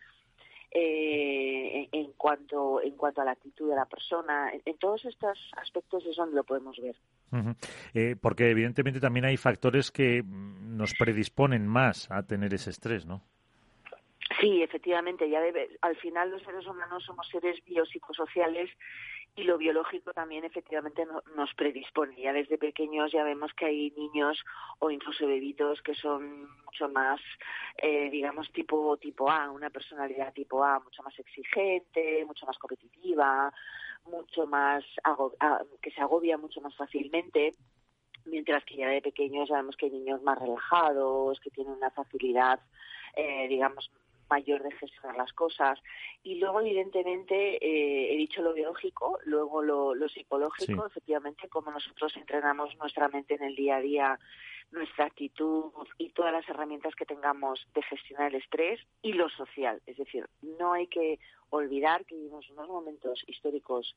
[0.71, 4.53] eh, en, cuanto en cuanto a la actitud de la persona.
[4.67, 6.97] En, todos estos aspectos es donde lo podemos ver.
[7.95, 13.23] Eh, porque evidentemente también hay factores que nos predisponen más a tener ese estrés, ¿no?
[14.45, 15.31] Sí, efectivamente.
[15.31, 18.71] Ya debe, al final los seres humanos somos seres biopsicosociales
[19.37, 22.21] y lo biológico también efectivamente nos predispone.
[22.21, 24.45] Ya desde pequeños ya vemos que hay niños
[24.81, 27.23] o incluso bebitos que son mucho más,
[27.79, 33.51] eh, digamos, tipo, tipo A, una personalidad tipo A, mucho más exigente, mucho más competitiva,
[34.05, 34.85] mucho más,
[35.81, 37.55] que se agobia mucho más fácilmente
[38.27, 42.61] mientras que ya de pequeños sabemos que hay niños más relajados, que tienen una facilidad,
[43.17, 43.91] eh, digamos,
[44.31, 45.79] mayor de gestionar las cosas.
[46.23, 52.17] Y luego, evidentemente, eh, he dicho lo biológico, luego lo, lo psicológico, efectivamente, como nosotros
[52.17, 54.19] entrenamos nuestra mente en el día a día,
[54.71, 59.81] nuestra actitud y todas las herramientas que tengamos de gestionar el estrés y lo social.
[59.87, 60.27] Es decir,
[60.59, 61.19] no hay que
[61.51, 63.95] olvidar que vivimos unos momentos históricos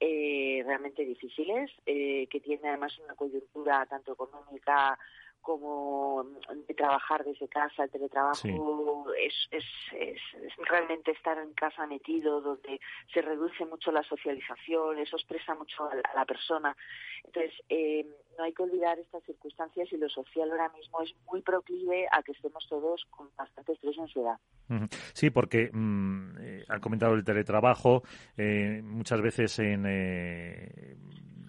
[0.00, 4.98] eh, realmente difíciles, eh, que tiene además una coyuntura tanto económica
[5.46, 6.26] como
[6.66, 10.20] de trabajar desde casa, el teletrabajo es, es, es,
[10.68, 12.80] realmente estar en casa metido, donde
[13.14, 16.76] se reduce mucho la socialización, eso expresa mucho a la, persona.
[17.24, 18.04] Entonces, eh,
[18.36, 22.22] no hay que olvidar estas circunstancias y lo social ahora mismo es muy proclive a
[22.22, 24.38] que estemos todos con bastante estrés y ansiedad.
[25.12, 28.02] Sí, porque mm, eh, han comentado el teletrabajo,
[28.36, 30.96] eh, muchas veces en eh,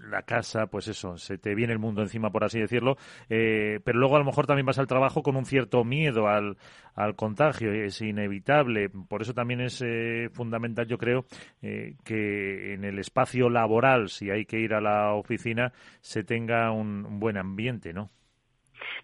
[0.09, 2.97] la casa, pues eso, se te viene el mundo encima, por así decirlo,
[3.29, 6.57] eh, pero luego a lo mejor también vas al trabajo con un cierto miedo al,
[6.95, 8.89] al contagio, es inevitable.
[8.89, 11.25] Por eso también es eh, fundamental, yo creo,
[11.61, 16.76] que en el espacio laboral, si hay que ir a la oficina, se tenga un
[16.83, 18.09] buen ambiente, ¿no?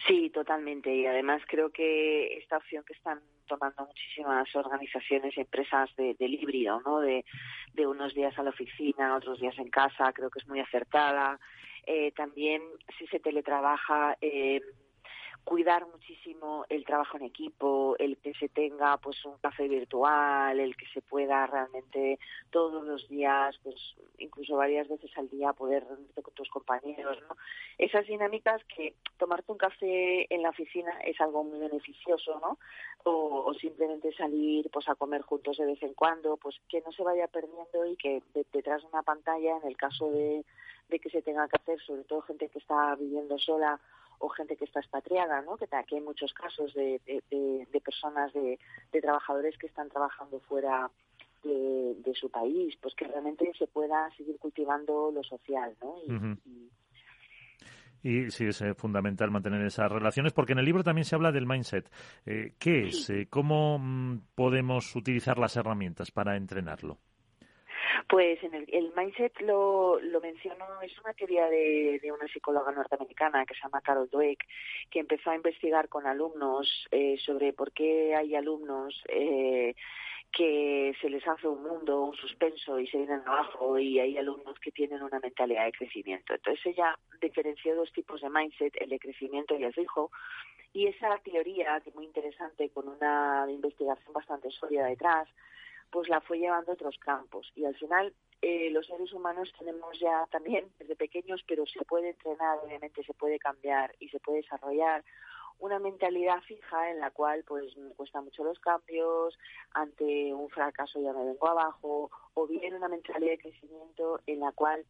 [0.08, 0.94] Sí, totalmente.
[0.94, 6.34] Y además creo que esta opción que están tomando muchísimas organizaciones y empresas de, del
[6.34, 7.00] híbrido, ¿no?
[7.00, 7.26] De,
[7.74, 11.40] de unos días a la oficina, otros días en casa, creo que es muy acertada.
[11.86, 12.62] Eh, también
[12.98, 14.62] si se teletrabaja, eh,
[15.44, 20.76] cuidar muchísimo el trabajo en equipo, el que se tenga pues un café virtual, el
[20.78, 22.18] que se pueda realmente
[22.50, 23.76] todos los días, pues
[24.20, 27.36] incluso varias veces al día poder reunirte con tus compañeros, ¿no?
[27.78, 32.58] Esas dinámicas que tomarte un café en la oficina es algo muy beneficioso, ¿no?
[33.04, 36.92] O, o simplemente salir pues a comer juntos de vez en cuando, pues que no
[36.94, 38.24] se vaya perdiendo y que
[38.54, 40.46] detrás de una pantalla, en el caso de,
[40.90, 43.80] de que se tenga que hacer, sobre todo gente que está viviendo sola
[44.24, 45.58] o gente que está expatriada, ¿no?
[45.58, 48.58] Que aquí hay muchos casos de, de, de personas, de,
[48.92, 50.90] de, trabajadores que están trabajando fuera
[51.44, 55.96] de, de, su país, pues que realmente se pueda seguir cultivando lo social, ¿no?
[56.08, 56.40] Y, uh -huh.
[56.46, 56.72] y,
[58.04, 61.34] y sí, es eh, fundamental mantener esas relaciones, porque en el libro también se habla
[61.34, 61.92] del mindset.
[62.26, 63.10] Eh, ¿Qué es?
[63.10, 66.98] Eh, ¿Cómo mm, podemos utilizar las herramientas para entrenarlo?
[68.08, 72.72] Pues en el, el mindset lo, lo menciono, es una teoría de, de, una psicóloga
[72.72, 74.44] norteamericana que se llama Carol Dweck,
[74.90, 79.76] que empezó a investigar con alumnos eh, sobre por qué hay alumnos eh,
[80.32, 84.60] que se les hace un mundo, un suspenso y se vienen abajo y hay alumnos
[84.60, 86.34] que tienen una mentalidad de crecimiento.
[86.34, 90.10] Entonces ella diferenció dos tipos de mindset, el de crecimiento y el fijo,
[90.74, 95.30] y esa teoría, que es muy interesante, con una investigación bastante sólida detrás,
[95.94, 97.52] pues la fue llevando a otros campos.
[97.56, 102.10] Y al final eh, los seres humanos tenemos ya también desde pequeños, pero se puede
[102.10, 105.06] entrenar, obviamente se puede cambiar y se puede desarrollar
[105.60, 109.38] una mentalidad fija en la cual pues me cuesta mucho los cambios,
[109.76, 114.52] ante un fracaso ya me vengo abajo, o bien una mentalidad de crecimiento en la
[114.52, 114.84] cual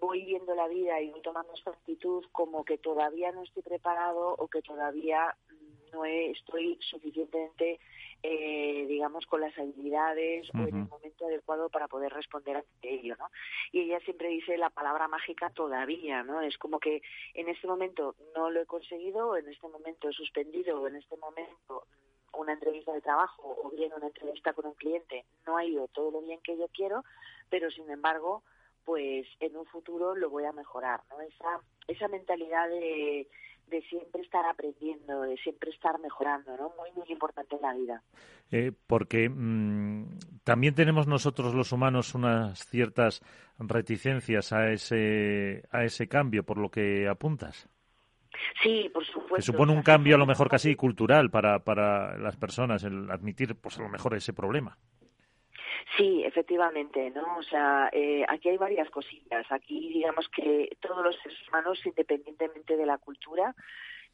[0.00, 4.34] voy viendo la vida y voy tomando esta actitud como que todavía no estoy preparado
[4.36, 5.36] o que todavía
[5.92, 7.78] no estoy suficientemente
[8.24, 10.64] eh, digamos, con las habilidades uh -huh.
[10.64, 13.28] o en el momento adecuado para poder responder ante ello, ¿no?
[13.72, 16.40] Y ella siempre dice la palabra mágica todavía, ¿no?
[16.40, 17.02] Es como que
[17.34, 21.16] en este momento no lo he conseguido, en este momento he suspendido, o en este
[21.16, 21.84] momento
[22.34, 26.10] una entrevista de trabajo o bien una entrevista con un cliente no ha ido todo
[26.12, 27.04] lo bien que yo quiero,
[27.50, 28.42] pero sin embargo,
[28.84, 31.20] pues en un futuro lo voy a mejorar, ¿no?
[31.20, 33.26] Esa, esa mentalidad de
[33.72, 36.72] de siempre estar aprendiendo, de siempre estar mejorando, ¿no?
[36.78, 38.02] Muy, muy importante en la vida.
[38.50, 40.04] Eh, porque mmm,
[40.44, 43.22] también tenemos nosotros los humanos unas ciertas
[43.58, 47.68] reticencias a ese, a ese cambio, por lo que apuntas.
[48.62, 49.36] Sí, por supuesto.
[49.36, 53.56] Que supone un cambio a lo mejor casi cultural para, para las personas, el admitir,
[53.56, 54.76] pues a lo mejor ese problema.
[55.96, 57.36] Sí, efectivamente, ¿no?
[57.36, 59.44] O sea, eh, aquí hay varias cosillas.
[59.50, 63.54] Aquí, digamos que todos los seres humanos, independientemente de la cultura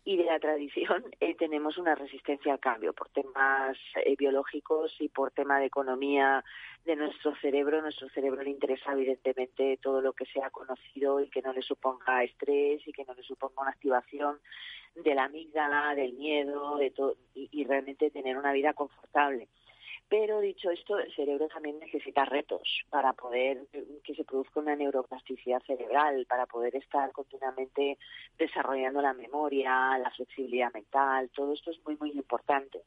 [0.05, 5.09] y de la tradición, eh, tenemos una resistencia al cambio por temas eh, biológicos y
[5.09, 6.45] por tema de economía
[6.85, 7.81] de nuestro cerebro.
[7.81, 12.25] Nuestro cerebro le interesa, evidentemente, todo lo que sea conocido y que no le suponga
[12.25, 14.41] estrés y que no le suponga una activación
[14.97, 19.49] de la amígdala, del miedo, de todo, y, y realmente tener una vida confortable.
[20.09, 23.67] Pero dicho esto, el cerebro también necesita retos para poder
[24.03, 27.99] que se produzca una neuroplasticidad cerebral, para poder estar continuamente
[28.39, 32.83] desarrollando la memoria, la flexibilidad mental, todo esto es muy, muy importante.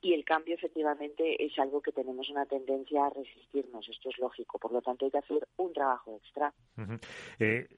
[0.00, 4.58] Y el cambio efectivamente es algo que tenemos una tendencia a resistirnos, esto es lógico,
[4.58, 6.52] por lo tanto hay que hacer un trabajo extra.
[7.38, 7.68] Eh,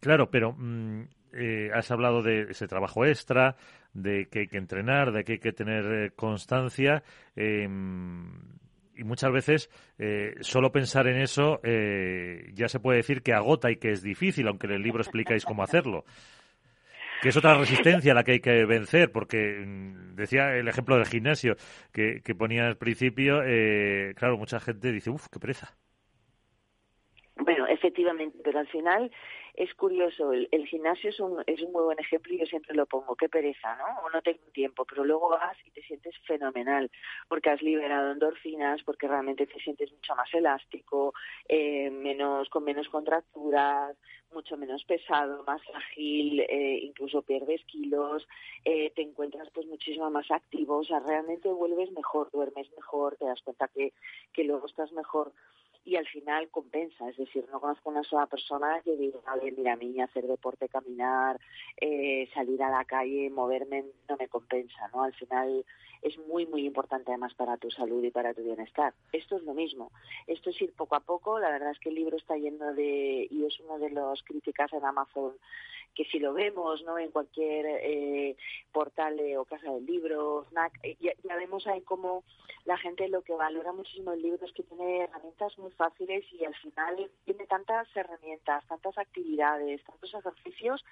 [0.00, 3.56] claro, pero mm, eh, has hablado de ese trabajo extra,
[3.92, 7.02] de que hay que entrenar, de que hay que tener eh, constancia.
[7.36, 7.68] Eh,
[8.98, 13.70] y muchas veces eh, solo pensar en eso eh, ya se puede decir que agota
[13.70, 16.04] y que es difícil, aunque en el libro explicáis cómo hacerlo.
[17.22, 21.06] Que es otra resistencia la que hay que vencer, porque mm, decía el ejemplo del
[21.06, 21.56] gimnasio
[21.92, 25.76] que, que ponía al principio, eh, claro, mucha gente dice, uff, qué pereza.
[27.48, 29.10] Bueno, efectivamente, pero al final
[29.54, 32.84] es curioso, el, gimnasio es un, es un muy buen ejemplo y yo siempre lo
[32.84, 34.04] pongo, qué pereza, ¿no?
[34.04, 36.90] O no tengo tiempo, pero luego vas y te sientes fenomenal,
[37.26, 41.14] porque has liberado endorfinas, porque realmente te sientes mucho más elástico,
[41.48, 43.96] eh, menos con menos contracturas,
[44.34, 48.28] mucho menos pesado, más ágil, eh, incluso pierdes kilos,
[48.66, 53.24] eh, te encuentras pues muchísimo más activo, o sea, realmente vuelves mejor, duermes mejor, te
[53.24, 53.94] das cuenta que,
[54.34, 55.32] que luego estás mejor
[55.88, 57.08] y al final compensa.
[57.08, 59.20] Es decir, no conozco una sola persona que diga,
[59.56, 61.40] mira, a mí hacer deporte, caminar,
[61.80, 65.04] eh, salir a la calle, moverme, no me compensa, ¿no?
[65.04, 65.64] Al final
[66.02, 68.92] es muy, muy importante además para tu salud y para tu bienestar.
[69.12, 69.90] Esto es lo mismo.
[70.26, 71.38] Esto es ir poco a poco.
[71.38, 74.70] La verdad es que el libro está lleno de, y es uno de los críticas
[74.74, 75.32] en Amazon
[75.98, 78.36] que si lo vemos no en cualquier eh,
[78.70, 82.22] portal o casa del libro, snack, eh, ya, vemos ahí como
[82.66, 86.44] la gente lo que valora muchísimo el libro es que tiene herramientas muy fáciles y
[86.44, 90.84] al final tiene tantas herramientas, tantas actividades, tantos ejercicios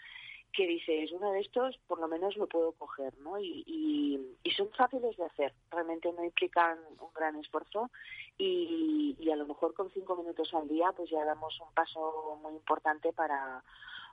[0.52, 3.38] que dices, uno de estos por lo menos lo puedo coger, ¿no?
[3.38, 7.90] Y, y, son fáciles de hacer, realmente no implican un gran esfuerzo
[8.38, 12.40] y, y a lo mejor con cinco minutos al día pues ya damos un paso
[12.42, 13.62] muy importante para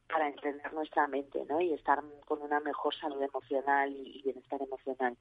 [0.07, 1.59] para entender nuestra mente ¿no?
[1.59, 5.17] y estar con una mejor salud emocional y bienestar emocional.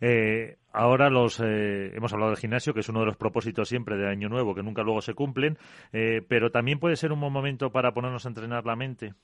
[0.00, 3.96] eh, ahora los eh, hemos hablado del gimnasio, que es uno de los propósitos siempre
[3.96, 5.58] de Año Nuevo, que nunca luego se cumplen,
[5.92, 9.14] eh, pero también puede ser un buen momento para ponernos a entrenar la mente.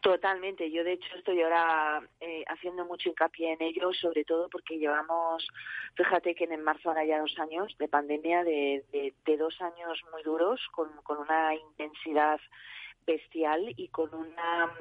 [0.00, 0.70] Totalmente.
[0.70, 5.46] Yo, de hecho, estoy ahora eh, haciendo mucho hincapié en ello, sobre todo porque llevamos,
[5.94, 10.22] fíjate que en marzo ahora ya dos años de pandemia, de, de, dos años muy
[10.22, 12.40] duros, con, con una intensidad
[13.06, 14.72] bestial y con una,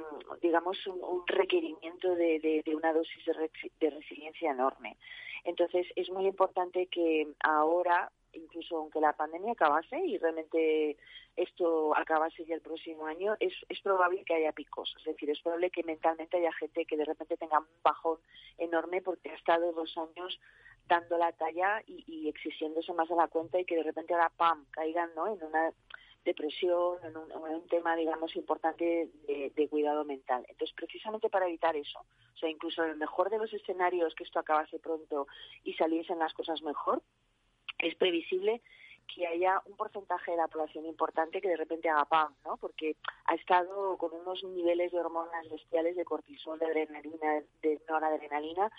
[0.41, 4.97] digamos, un, requerimiento de, de, una dosis de, resiliencia enorme.
[5.43, 10.97] Entonces, es muy importante que ahora, incluso aunque la pandemia acabase y realmente
[11.35, 14.93] esto acabase ya el próximo año, es, es probable que haya picos.
[14.99, 18.19] Es decir, es probable que mentalmente haya gente que de repente tenga un bajón
[18.57, 20.39] enorme porque ha estado dos años
[20.87, 24.29] dando la talla y, y exigiéndose más a la cuenta y que de repente ahora,
[24.35, 25.27] ¡pam!, caigan ¿no?
[25.27, 25.71] en una
[26.23, 30.45] depresión, en un, un tema, digamos, importante de, cuidado mental.
[30.49, 34.23] Entonces, precisamente para evitar eso, o sea, incluso en el mejor de los escenarios que
[34.23, 35.27] esto acabase pronto
[35.63, 37.01] y saliesen las cosas mejor,
[37.79, 38.61] es previsible
[39.13, 42.57] que haya un porcentaje de la población importante que de repente haga pam, ¿no?
[42.57, 42.95] Porque
[43.25, 48.71] ha estado con unos niveles de hormonas bestiales de cortisol, de adrenalina, de noradrenalina,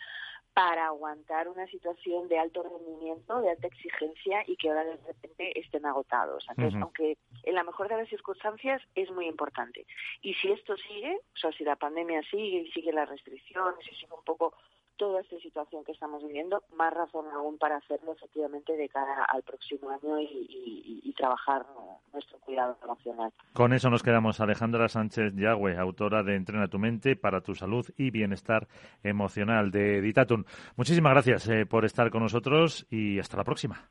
[0.55, 5.59] para aguantar una situación de alto rendimiento, de alta exigencia y que ahora de repente
[5.59, 6.45] estén agotados.
[6.51, 9.87] Entonces, aunque en la mejor de las circunstancias es muy importante.
[10.21, 13.95] Y si esto sigue, o sea, si la pandemia sigue y sigue las restricciones y
[13.95, 14.55] sigue un poco
[15.03, 19.43] toda esta situación que estamos viviendo, más razón aún para hacerlo efectivamente de cara al
[19.43, 21.65] próximo año y, trabajar
[22.13, 23.33] nuestro cuidado emocional.
[23.53, 24.41] Con eso nos quedamos.
[24.41, 28.67] Alejandra Sánchez Yagüe, autora de Entrena tu mente para tu salud y bienestar
[29.05, 30.47] emocional de Ditatun.
[30.77, 33.89] Muchísimas gracias eh, por estar con nosotros y hasta la próxima.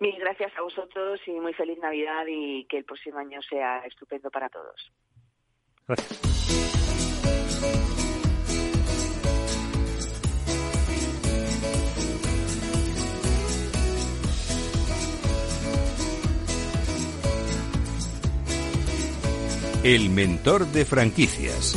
[0.00, 4.30] Mil gracias a vosotros y muy feliz Navidad y que el próximo año sea estupendo
[4.30, 4.92] para todos.
[5.86, 6.91] Gracias.
[19.84, 21.76] El mentor de franquicias.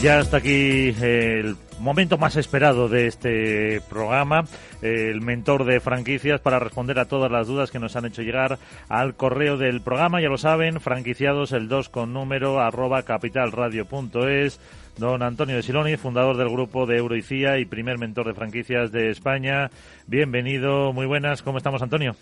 [0.00, 4.44] Ya está aquí el momento más esperado de este programa,
[4.80, 8.58] el mentor de franquicias para responder a todas las dudas que nos han hecho llegar
[8.88, 10.22] al correo del programa.
[10.22, 14.58] Ya lo saben, franquiciados el 2 con número arroba capitalradio.es.
[14.96, 19.10] Don Antonio de Siloni, fundador del grupo de Euroicía y primer mentor de franquicias de
[19.10, 19.70] España.
[20.06, 21.42] Bienvenido, muy buenas.
[21.42, 22.16] ¿Cómo estamos, Antonio?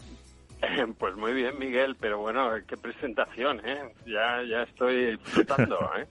[0.99, 3.81] Pues muy bien, Miguel, pero bueno, qué presentación, ¿eh?
[4.07, 6.07] Ya, ya estoy disfrutando, ¿eh?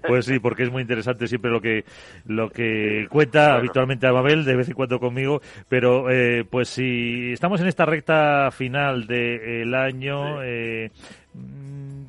[0.06, 1.84] Pues sí, porque es muy interesante siempre lo que
[2.26, 7.32] lo que cuenta habitualmente a Babel, de vez en cuando conmigo, pero eh, pues si
[7.32, 10.90] estamos en esta recta final del año, eh,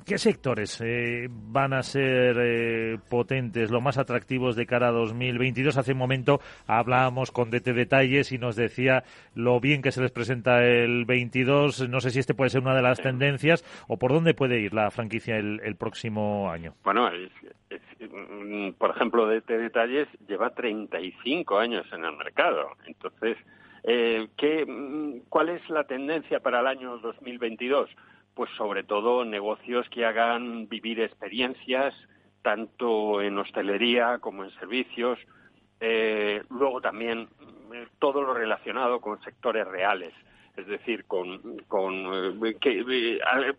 [0.10, 5.78] ¿Qué sectores eh, van a ser eh, potentes, lo más atractivos de cara a 2022?
[5.78, 9.04] Hace un momento hablábamos con DT Detalles y nos decía
[9.36, 11.88] lo bien que se les presenta el 22.
[11.90, 14.74] No sé si este puede ser una de las tendencias o por dónde puede ir
[14.74, 16.74] la franquicia el, próximo año.
[16.84, 17.08] Bueno,
[18.00, 22.70] mm, por ejemplo, DT Detalles lleva 35 años en el mercado.
[22.88, 23.38] Entonces,
[23.84, 27.90] eh, ¿qué, mm, ¿cuál es la tendencia para el año 2022?
[28.40, 31.94] Pues sobre todo negocios que hagan vivir experiencias,
[32.42, 35.20] tanto en hostelería como en servicios,
[35.82, 37.28] eh, luego también
[37.74, 40.14] eh, todo lo relacionado con sectores reales,
[40.56, 43.54] es decir, con, con, eh, que, eh,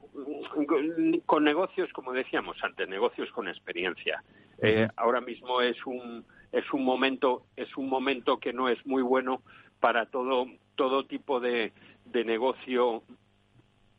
[1.27, 4.25] con negocios, como decíamos antes, negocios con experiencia.
[4.63, 9.03] Eh, ahora mismo es un es un momento es un momento que no es muy
[9.03, 9.43] bueno
[9.79, 11.75] para todo todo tipo de,
[12.07, 13.03] de negocio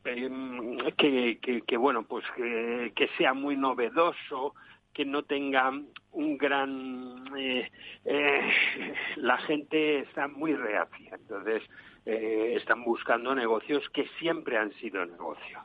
[0.06, 4.54] em, que, que, que, bueno pues que, que sea muy novedoso
[4.93, 5.72] que no tenga
[6.12, 7.72] un gran eh,
[8.06, 8.41] eh,
[9.18, 11.16] la gente está muy reacia.
[11.16, 11.64] Entonces
[12.04, 15.60] eh, están buscando negocios que siempre han sido negocio.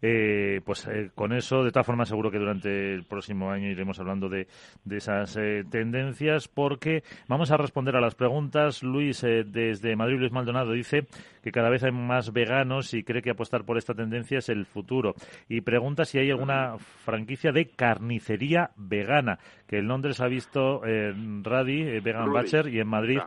[0.00, 3.98] Eh, pues eh, con eso, de todas formas, seguro que durante el próximo año iremos
[3.98, 4.46] hablando de,
[4.84, 5.34] de esas
[5.70, 8.84] tendencias, porque vamos a responder a las preguntas.
[8.84, 11.06] Luis, desde Madrid, Luis Maldonado, dice
[11.42, 14.66] que cada vez hay más veganos y cree que apostar por esta tendencia es el
[14.66, 15.14] futuro.
[15.48, 22.00] Y pregunta si hay alguna franquicia de carnicería vegana, que en Londres ha visto Radi,
[22.00, 23.18] Vegan Butcher, y en Madrid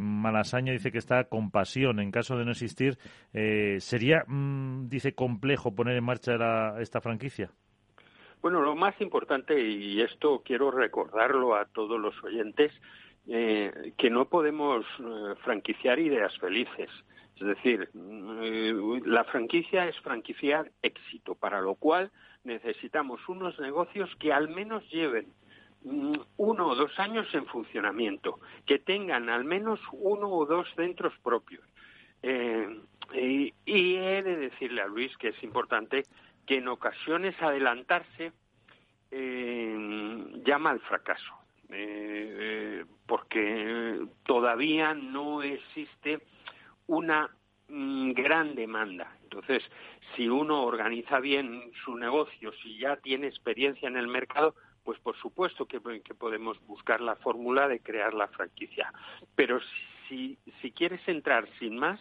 [0.00, 1.98] Malasaña dice que está con pasión.
[1.98, 2.98] En caso de no existir,
[3.32, 6.34] eh, ¿sería, mm, dice, complejo poner en marcha
[6.78, 7.50] esta franquicia?
[8.42, 12.70] Bueno, lo más importante, y esto quiero recordarlo a todos los oyentes,
[13.26, 16.90] eh, que no podemos eh, franquiciar ideas felices.
[17.40, 22.10] Es decir, la franquicia es franquiciar éxito, para lo cual
[22.44, 25.41] necesitamos unos negocios que al menos lleven Mm,
[25.84, 31.64] uno o dos años en funcionamiento, que tengan al menos uno o dos centros propios.
[32.22, 32.80] Eh,
[33.14, 33.52] y,
[33.96, 36.04] he de decirle a Luis que es importante
[36.46, 38.32] que en ocasiones adelantarse
[39.10, 41.34] eh, llama al fracaso,
[41.68, 46.20] eh, porque todavía no existe
[46.86, 47.28] una
[47.68, 49.16] mm, gran demanda.
[49.24, 49.62] Entonces,
[50.14, 54.54] si uno organiza bien su negocio, si ya tiene experiencia en el mercado,
[54.84, 58.92] pues por supuesto que, podemos buscar la fórmula de crear la franquicia.
[59.34, 59.60] Pero
[60.08, 62.00] si, si quieres entrar sin más,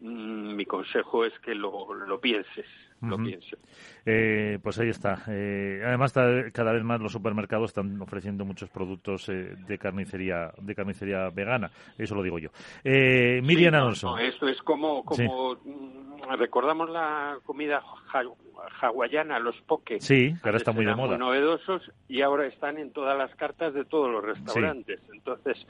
[0.00, 2.66] mm, mi consejo es que lo, lo pienses.
[3.02, 3.58] Lo pienses.
[4.06, 5.24] Eh, pues ahí está.
[5.28, 6.12] Eh, además,
[6.52, 11.70] cada vez más los supermercados están ofreciendo muchos productos eh, de carnicería de carnicería vegana.
[11.98, 12.48] Eso lo digo yo.
[12.82, 14.16] Miriam Alonso.
[14.16, 17.82] esto es como, como mm, recordamos la comida
[18.80, 20.00] hawaiana, los poke.
[20.00, 21.10] Sí, que ahora está muy de moda.
[21.10, 25.00] Muy novedosos y ahora están en todas las cartas de todos los restaurantes.
[25.12, 25.66] Entonces,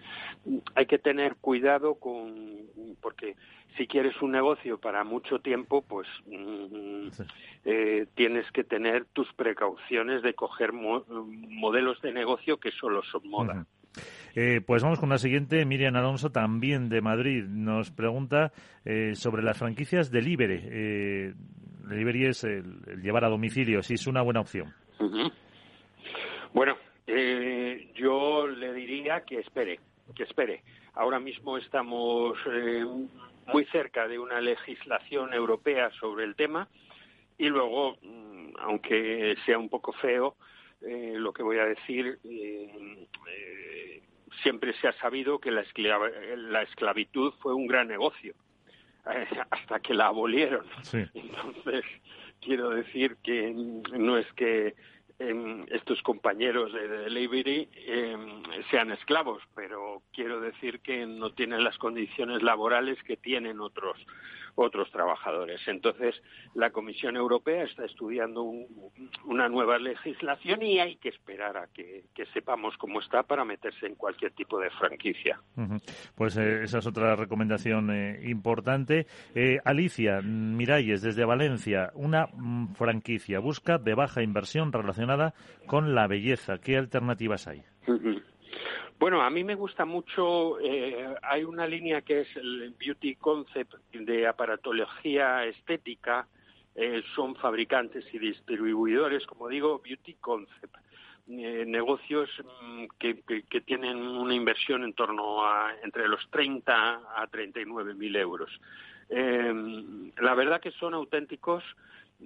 [0.74, 2.64] hay que tener cuidado con
[3.01, 3.36] porque
[3.76, 7.09] si quieres un negocio para mucho tiempo, pues mm,
[7.64, 13.66] eh, tienes que tener tus precauciones de coger modelos de negocio que solo son moda.
[14.34, 15.64] Eh, pues vamos con la siguiente.
[15.64, 18.53] Miriam Alonso, también de Madrid, nos pregunta
[18.84, 20.61] eh, sobre las franquicias delivery.
[20.64, 21.34] Eh,
[21.89, 24.72] delivery es el, llevar a domicilio, si es una buena opción.
[26.53, 26.76] Bueno,
[27.95, 29.80] yo le diría que espere,
[30.14, 30.62] que espere.
[30.95, 32.39] Ahora mismo estamos
[33.53, 36.68] muy cerca de una legislación europea sobre el tema
[37.39, 40.37] y luego, mm, aunque sea un poco feo,
[40.82, 44.03] eh, lo que voy a decir, eh, eh,
[44.43, 45.62] siempre se ha sabido que la,
[46.62, 48.35] esclavitud fue un gran negocio
[49.51, 50.67] hasta que la abolieron.
[50.93, 51.85] Entonces,
[52.41, 54.75] quiero decir que no es que
[55.19, 61.79] em, estos compañeros de delivery em, sean esclavos, pero quiero decir que no tienen las
[61.79, 63.97] condiciones laborales que tienen otros
[64.55, 65.61] otros trabajadores.
[65.67, 66.15] Entonces,
[66.55, 68.43] la Comisión Europea está estudiando
[69.25, 73.95] una nueva legislación y hay que esperar a que, sepamos cómo está para meterse en
[73.95, 75.41] cualquier tipo de franquicia.
[76.15, 79.07] Pues eh, esa es otra recomendación eh, importante.
[79.35, 85.35] Eh, Alicia Miralles, desde Valencia, una mm, franquicia busca de baja inversión relacionada
[85.67, 86.59] con la belleza.
[86.59, 87.63] ¿Qué alternativas hay?
[88.99, 93.74] Bueno, a mí me gusta mucho, eh, hay una línea que es el Beauty Concept
[93.92, 96.26] de aparatología estética,
[96.74, 100.76] eh, son fabricantes y distribuidores, como digo, Beauty Concept.
[101.26, 102.28] Eh, negocios
[102.62, 108.14] mm, que, que, tienen una inversión en torno a entre los 30 a 39 mil
[108.14, 108.51] euros.
[109.09, 111.64] la verdad que son auténticos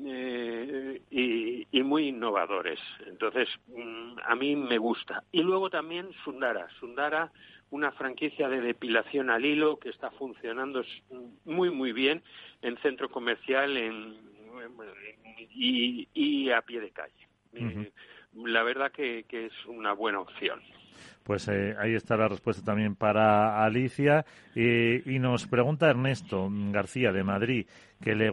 [0.04, 2.78] eh, y, muy innovadores.
[3.06, 5.24] Entonces, mm, a mí me gusta.
[5.32, 6.68] Y luego también Sundara.
[6.78, 7.32] Sundara,
[7.70, 10.84] una franquicia de depilación al hilo que está funcionando
[11.44, 12.22] muy, muy bien
[12.62, 14.16] en centro comercial en,
[15.50, 17.28] y, a pie de calle.
[17.54, 17.90] Eh,
[18.34, 20.60] la verdad que es una buena opción.
[21.24, 24.24] Pues eh, ahí está la respuesta también para Alicia.
[24.54, 27.66] y nos pregunta Ernesto García de Madrid
[28.02, 28.30] que le,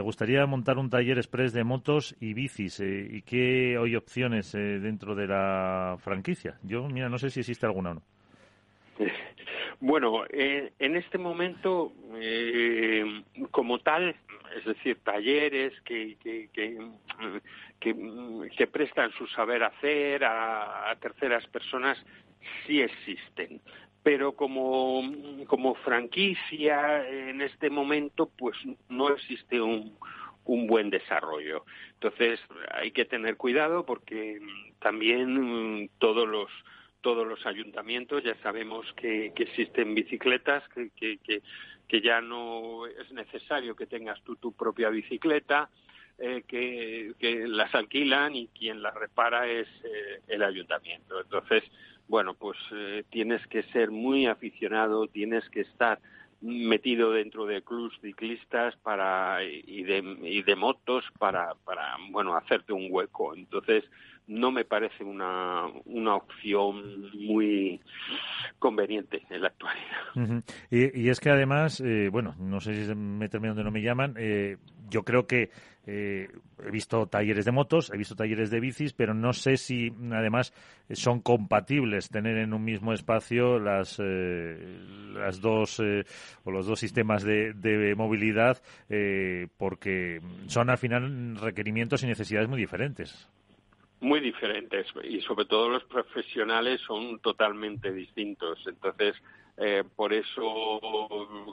[0.00, 4.80] gustaría montar un taller express de motos y bicis eh, y qué hay opciones eh,
[4.80, 6.58] dentro de la franquicia.
[6.62, 8.02] Yo, mira, no sé si existe alguna o no.
[9.80, 13.04] Bueno, eh, en este momento, eh,
[13.50, 14.16] como tal,
[14.56, 16.78] es decir, talleres que, que,
[18.72, 21.98] prestan su saber hacer a, terceras personas,
[22.66, 23.60] sí existen.
[24.02, 25.02] Pero como,
[25.46, 28.56] como franquicia en este momento, pues
[28.88, 29.96] no existe un,
[30.44, 31.64] un buen desarrollo.
[31.94, 34.40] Entonces hay que tener cuidado porque
[34.78, 36.50] también todos los
[37.00, 41.42] todos los ayuntamientos ya sabemos que, existen bicicletas que, que,
[41.86, 45.68] que, ya no es necesario que tengas tú tu propia bicicleta
[46.18, 51.20] eh, que, las alquilan y quien las repara es eh, el ayuntamiento.
[51.20, 51.62] Entonces
[52.08, 56.00] bueno pues eh, tienes que ser muy aficionado tienes que estar
[56.40, 62.72] metido dentro de clubs ciclistas para y de, y de motos para para bueno hacerte
[62.72, 63.34] un hueco.
[63.34, 63.84] Entonces
[64.26, 67.80] no me parece una, una opción muy
[68.58, 70.44] conveniente en la actualidad.
[70.70, 74.14] y, es que además, eh, bueno, no sé si me termino donde no me llaman,
[74.18, 74.56] eh,
[74.88, 75.50] yo creo que
[75.86, 76.28] eh,
[76.64, 80.52] he visto talleres de motos, he visto talleres de bicis, pero no sé si además
[80.92, 87.52] son compatibles tener en un mismo espacio las, las dos o los dos sistemas de,
[87.52, 88.62] de movilidad,
[89.56, 93.28] porque son al final requerimientos y necesidades muy diferentes
[94.04, 98.62] muy diferentes y sobre todo los profesionales son totalmente distintos.
[98.66, 99.16] Entonces,
[99.56, 100.90] eh, por eso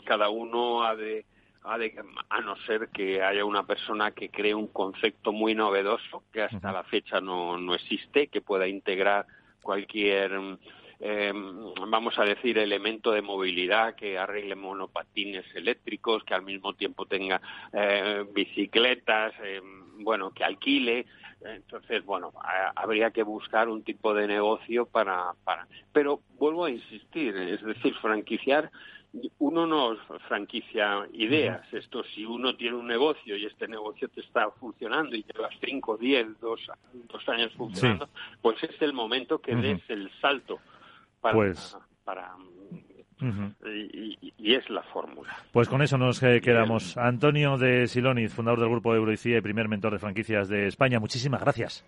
[0.05, 1.25] cada uno ha de,
[1.63, 6.71] a no ser que haya una persona que cree un concepto muy novedoso que hasta
[6.71, 9.27] la fecha no, no existe, que pueda integrar
[9.61, 10.57] cualquier
[11.03, 11.33] eh,
[11.87, 17.41] vamos a decir, elemento de movilidad que arregle monopatines eléctricos, que al mismo tiempo tenga
[17.73, 19.61] eh, bicicletas, eh,
[19.97, 21.07] bueno, que alquile.
[21.43, 22.31] Entonces, bueno,
[22.75, 25.67] habría que buscar un tipo de negocio para, para.
[25.91, 28.69] Pero vuelvo a insistir, es decir, franquiciar
[29.39, 29.97] uno no
[30.27, 31.61] franquicia ideas.
[31.73, 35.97] Esto, si uno tiene un negocio y este negocio te está funcionando y llevas cinco,
[35.97, 36.59] diez, dos,
[36.93, 38.09] dos años funcionando,
[38.41, 40.59] pues es el momento que des el salto
[41.19, 41.77] para, pues...
[42.03, 42.35] para
[43.65, 45.35] y, es la fórmula.
[45.51, 46.97] Pues con eso nos eh, quedamos.
[46.97, 51.41] Antonio de Siloniz, fundador del Grupo Euroicía y primer mentor de franquicias de España, muchísimas
[51.41, 51.85] gracias.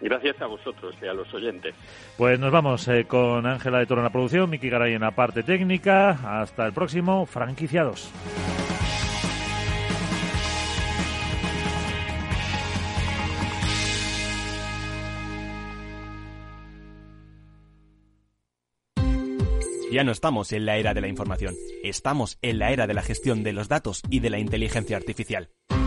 [0.00, 1.74] Gracias a vosotros y a los oyentes.
[2.16, 5.12] Pues nos vamos eh, con Ángela de Toro en la producción, Miki Garay en la
[5.12, 6.40] parte técnica.
[6.40, 8.12] Hasta el próximo, franquiciados.
[19.96, 23.00] Ya no estamos en la era de la información, estamos en la era de la
[23.00, 25.48] gestión de los datos y de la inteligencia artificial.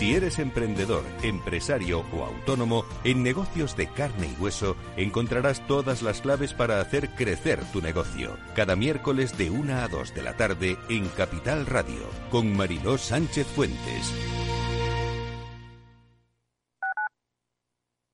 [0.00, 6.22] Si eres emprendedor, empresario o autónomo, en negocios de carne y hueso encontrarás todas las
[6.22, 8.38] claves para hacer crecer tu negocio.
[8.56, 13.46] Cada miércoles de 1 a 2 de la tarde en Capital Radio, con Mariló Sánchez
[13.48, 14.14] Fuentes.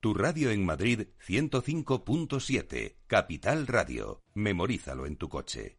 [0.01, 4.25] Tu radio en Madrid 105.7, Capital Radio.
[4.35, 5.79] Memorízalo en tu coche.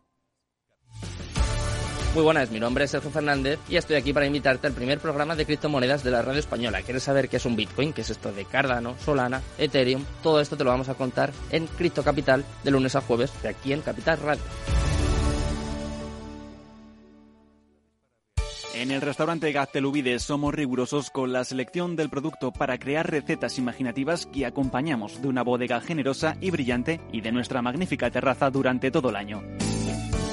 [2.13, 5.33] Muy buenas, mi nombre es Sergio Fernández y estoy aquí para invitarte al primer programa
[5.33, 6.81] de criptomonedas de la radio española.
[6.81, 7.93] ¿Quieres saber qué es un Bitcoin?
[7.93, 10.03] ¿Qué es esto de Cardano, Solana, Ethereum?
[10.21, 13.47] Todo esto te lo vamos a contar en Cripto Capital de lunes a jueves de
[13.47, 14.43] aquí en Capital Radio.
[18.75, 24.25] En el restaurante Gaztelubides somos rigurosos con la selección del producto para crear recetas imaginativas
[24.25, 29.11] que acompañamos de una bodega generosa y brillante y de nuestra magnífica terraza durante todo
[29.11, 29.41] el año.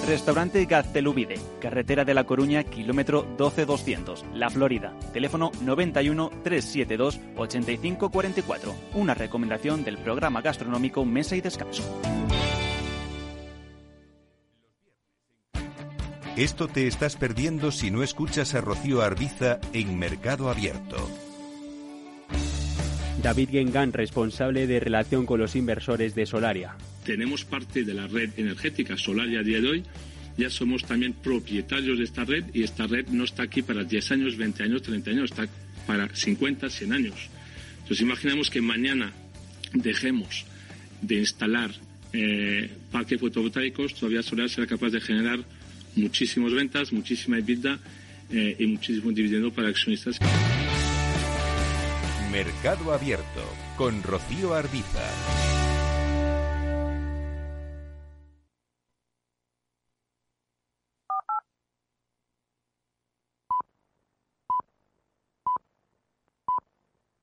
[0.09, 4.95] Restaurante Gaztelubide, carretera de La Coruña, kilómetro 12200, La Florida.
[5.13, 8.75] Teléfono 91 372 8544.
[8.95, 11.83] Una recomendación del programa gastronómico Mesa y Descanso.
[16.39, 20.97] Esto te estás perdiendo si no escuchas a Rocío Arbiza en Mercado Abierto.
[23.23, 26.77] David Gengan, responsable de relación con los inversores de Solaria.
[27.09, 29.83] Tenemos parte de la red energética Solaria a día de hoy
[30.37, 34.13] ya somos también propietarios de esta red y esta red no está aquí para 10
[34.13, 35.49] años, 20 años, 30 años, está
[35.87, 37.15] para 50, 100 años.
[37.79, 39.11] Entonces imaginamos que mañana
[39.73, 40.45] dejemos
[41.01, 41.71] de instalar
[42.13, 45.41] eh, parques fotovoltaicos, todavía Solar será capaz de generar
[45.97, 47.81] muchísimas ventas, muchísima EBITDA
[48.31, 50.19] eh, y muchísimo dividendo para accionistas.
[52.31, 53.43] Mercado Abierto
[53.79, 55.58] con Rocío Arbiza.